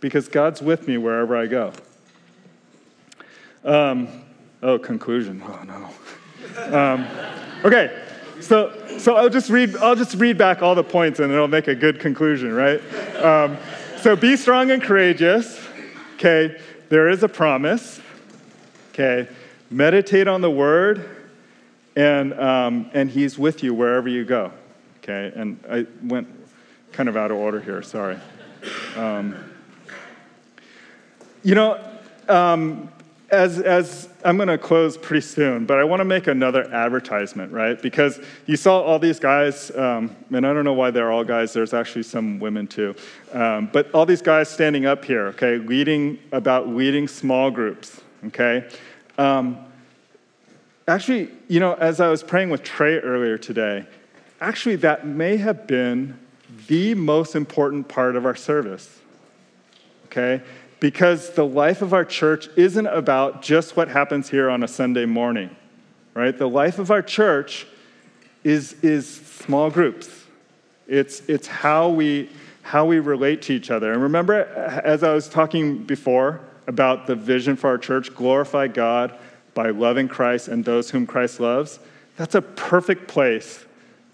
because 0.00 0.28
God's 0.28 0.62
with 0.62 0.86
me 0.86 0.98
wherever 0.98 1.36
I 1.36 1.46
go. 1.46 1.72
Um, 3.64 4.08
oh, 4.62 4.78
conclusion. 4.78 5.42
Oh, 5.44 5.62
no. 5.64 6.76
Um, 6.76 7.06
okay, 7.64 8.04
so, 8.40 8.72
so 8.98 9.16
I'll, 9.16 9.28
just 9.28 9.50
read, 9.50 9.76
I'll 9.76 9.96
just 9.96 10.16
read 10.16 10.38
back 10.38 10.62
all 10.62 10.74
the 10.74 10.84
points 10.84 11.20
and 11.20 11.32
it'll 11.32 11.48
make 11.48 11.68
a 11.68 11.74
good 11.74 12.00
conclusion, 12.00 12.52
right? 12.52 12.80
Um, 13.16 13.56
so 13.98 14.16
be 14.16 14.36
strong 14.36 14.70
and 14.70 14.82
courageous. 14.82 15.60
Okay, 16.14 16.60
there 16.88 17.08
is 17.08 17.22
a 17.22 17.28
promise. 17.28 18.00
Okay, 18.90 19.28
meditate 19.72 20.28
on 20.28 20.40
the 20.40 20.50
word, 20.50 21.08
and, 21.96 22.38
um, 22.38 22.90
and 22.94 23.10
he's 23.10 23.38
with 23.38 23.62
you 23.62 23.74
wherever 23.74 24.08
you 24.08 24.24
go. 24.24 24.52
Okay, 24.98 25.32
and 25.34 25.58
I 25.68 25.86
went 26.04 26.28
kind 26.92 27.08
of 27.08 27.16
out 27.16 27.30
of 27.30 27.36
order 27.36 27.60
here, 27.60 27.82
sorry. 27.82 28.18
Um, 28.96 29.34
you 31.42 31.56
know, 31.56 31.82
um, 32.28 32.88
as, 33.30 33.58
as 33.60 34.08
I'm 34.24 34.36
going 34.36 34.48
to 34.48 34.58
close 34.58 34.96
pretty 34.96 35.22
soon, 35.22 35.64
but 35.64 35.78
I 35.78 35.84
want 35.84 36.00
to 36.00 36.04
make 36.04 36.26
another 36.26 36.72
advertisement, 36.72 37.50
right? 37.50 37.80
Because 37.80 38.20
you 38.46 38.56
saw 38.56 38.80
all 38.80 38.98
these 38.98 39.18
guys, 39.18 39.70
um, 39.74 40.14
and 40.32 40.46
I 40.46 40.52
don't 40.52 40.64
know 40.64 40.74
why 40.74 40.90
they're 40.90 41.10
all 41.10 41.24
guys, 41.24 41.52
there's 41.52 41.74
actually 41.74 42.04
some 42.04 42.38
women 42.38 42.66
too, 42.66 42.94
um, 43.32 43.70
but 43.72 43.90
all 43.92 44.06
these 44.06 44.22
guys 44.22 44.48
standing 44.50 44.86
up 44.86 45.04
here, 45.04 45.28
okay, 45.28 45.56
leading 45.56 46.18
about 46.30 46.68
leading 46.68 47.08
small 47.08 47.50
groups, 47.50 48.00
okay? 48.26 48.68
Um, 49.18 49.58
actually, 50.88 51.30
you 51.48 51.60
know, 51.60 51.74
as 51.74 52.00
I 52.00 52.08
was 52.08 52.22
praying 52.22 52.50
with 52.50 52.62
Trey 52.62 52.98
earlier 52.98 53.38
today, 53.38 53.86
actually, 54.40 54.76
that 54.76 55.06
may 55.06 55.36
have 55.36 55.66
been 55.66 56.18
the 56.66 56.94
most 56.94 57.34
important 57.34 57.88
part 57.88 58.16
of 58.16 58.26
our 58.26 58.36
service. 58.36 59.00
Okay? 60.06 60.42
Because 60.80 61.30
the 61.30 61.46
life 61.46 61.80
of 61.82 61.94
our 61.94 62.04
church 62.04 62.48
isn't 62.56 62.86
about 62.86 63.42
just 63.42 63.76
what 63.76 63.88
happens 63.88 64.28
here 64.28 64.50
on 64.50 64.62
a 64.62 64.68
Sunday 64.68 65.06
morning, 65.06 65.54
right? 66.14 66.36
The 66.36 66.48
life 66.48 66.78
of 66.78 66.90
our 66.90 67.02
church 67.02 67.66
is, 68.44 68.74
is 68.82 69.08
small 69.08 69.70
groups. 69.70 70.24
It's, 70.88 71.20
it's 71.28 71.46
how, 71.46 71.88
we, 71.88 72.28
how 72.62 72.84
we 72.84 72.98
relate 72.98 73.42
to 73.42 73.54
each 73.54 73.70
other. 73.70 73.92
And 73.92 74.02
remember, 74.02 74.44
as 74.84 75.02
I 75.02 75.14
was 75.14 75.28
talking 75.28 75.84
before, 75.84 76.40
about 76.66 77.06
the 77.06 77.14
vision 77.14 77.56
for 77.56 77.68
our 77.68 77.78
church 77.78 78.14
glorify 78.14 78.68
God 78.68 79.18
by 79.54 79.70
loving 79.70 80.08
Christ 80.08 80.48
and 80.48 80.64
those 80.64 80.90
whom 80.90 81.06
Christ 81.06 81.40
loves, 81.40 81.78
that's 82.16 82.34
a 82.34 82.42
perfect 82.42 83.08
place 83.08 83.64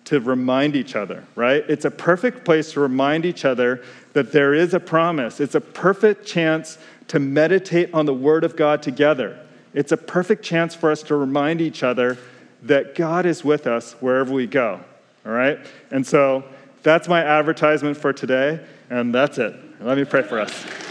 to 0.07 0.21
remind 0.21 0.75
each 0.75 0.97
other, 0.97 1.25
right? 1.35 1.65
It's 1.69 1.85
a 1.85 1.91
perfect 1.91 2.45
place 2.45 2.73
to 2.73 2.81
remind 2.81 3.27
each 3.27 3.45
other 3.45 3.83
that 4.15 4.33
there 4.33 4.55
is 4.55 4.73
a 4.73 4.81
promise. 4.81 5.39
It's 5.39 5.55
a 5.55 5.61
perfect 5.61 6.27
chance 6.27 6.79
to 7.09 7.19
meditate 7.19 7.93
on 7.93 8.07
the 8.07 8.15
Word 8.15 8.43
of 8.43 8.57
God 8.57 8.83
together. 8.83 9.39
It's 9.75 9.93
a 9.93 9.97
perfect 9.97 10.43
chance 10.43 10.75
for 10.75 10.91
us 10.91 11.03
to 11.05 11.17
remind 11.17 11.61
each 11.61 11.83
other 11.83 12.17
that 12.63 12.95
God 12.95 13.27
is 13.27 13.45
with 13.45 13.67
us 13.67 13.93
wherever 14.01 14.33
we 14.33 14.47
go, 14.47 14.81
all 15.27 15.33
right? 15.33 15.59
And 15.91 16.07
so 16.07 16.45
that's 16.83 17.07
my 17.07 17.23
advertisement 17.23 17.97
for 17.97 18.13
today, 18.13 18.65
and 18.89 19.15
that's 19.15 19.39
it. 19.39 19.55
Let 19.81 19.99
me 19.99 20.05
pray 20.05 20.23
for 20.23 20.41
us. 20.41 20.88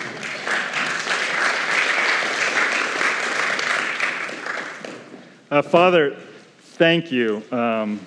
Uh, 5.49 5.61
Father, 5.61 6.17
thank 6.59 7.09
you 7.09 7.41
um, 7.53 8.05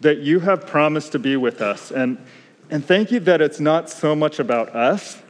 that 0.00 0.18
you 0.18 0.40
have 0.40 0.66
promised 0.66 1.12
to 1.12 1.18
be 1.18 1.34
with 1.38 1.62
us. 1.62 1.90
And, 1.90 2.18
and 2.68 2.84
thank 2.84 3.10
you 3.10 3.18
that 3.20 3.40
it's 3.40 3.60
not 3.60 3.88
so 3.88 4.14
much 4.14 4.40
about 4.40 4.76
us, 4.76 5.22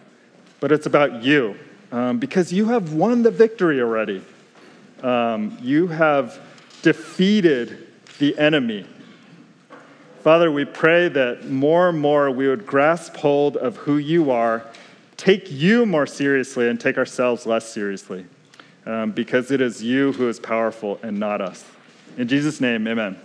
but 0.58 0.72
it's 0.72 0.86
about 0.86 1.22
you, 1.22 1.54
um, 1.92 2.18
because 2.18 2.52
you 2.52 2.64
have 2.64 2.94
won 2.94 3.22
the 3.22 3.30
victory 3.30 3.80
already. 3.80 4.24
Um, 5.04 5.56
you 5.62 5.86
have 5.86 6.40
defeated 6.82 7.86
the 8.18 8.36
enemy. 8.36 8.84
Father, 10.24 10.50
we 10.50 10.64
pray 10.64 11.08
that 11.10 11.48
more 11.48 11.90
and 11.90 12.00
more 12.00 12.28
we 12.32 12.48
would 12.48 12.66
grasp 12.66 13.14
hold 13.14 13.56
of 13.56 13.76
who 13.76 13.98
you 13.98 14.32
are, 14.32 14.66
take 15.16 15.48
you 15.48 15.86
more 15.86 16.08
seriously, 16.08 16.68
and 16.68 16.80
take 16.80 16.98
ourselves 16.98 17.46
less 17.46 17.72
seriously 17.72 18.26
um, 18.86 19.10
because 19.12 19.50
it 19.50 19.60
is 19.60 19.82
you 19.82 20.12
who 20.12 20.28
is 20.28 20.40
powerful 20.40 20.98
and 21.02 21.18
not 21.18 21.40
us. 21.40 21.64
In 22.16 22.28
Jesus' 22.28 22.60
name, 22.60 22.86
amen. 22.86 23.18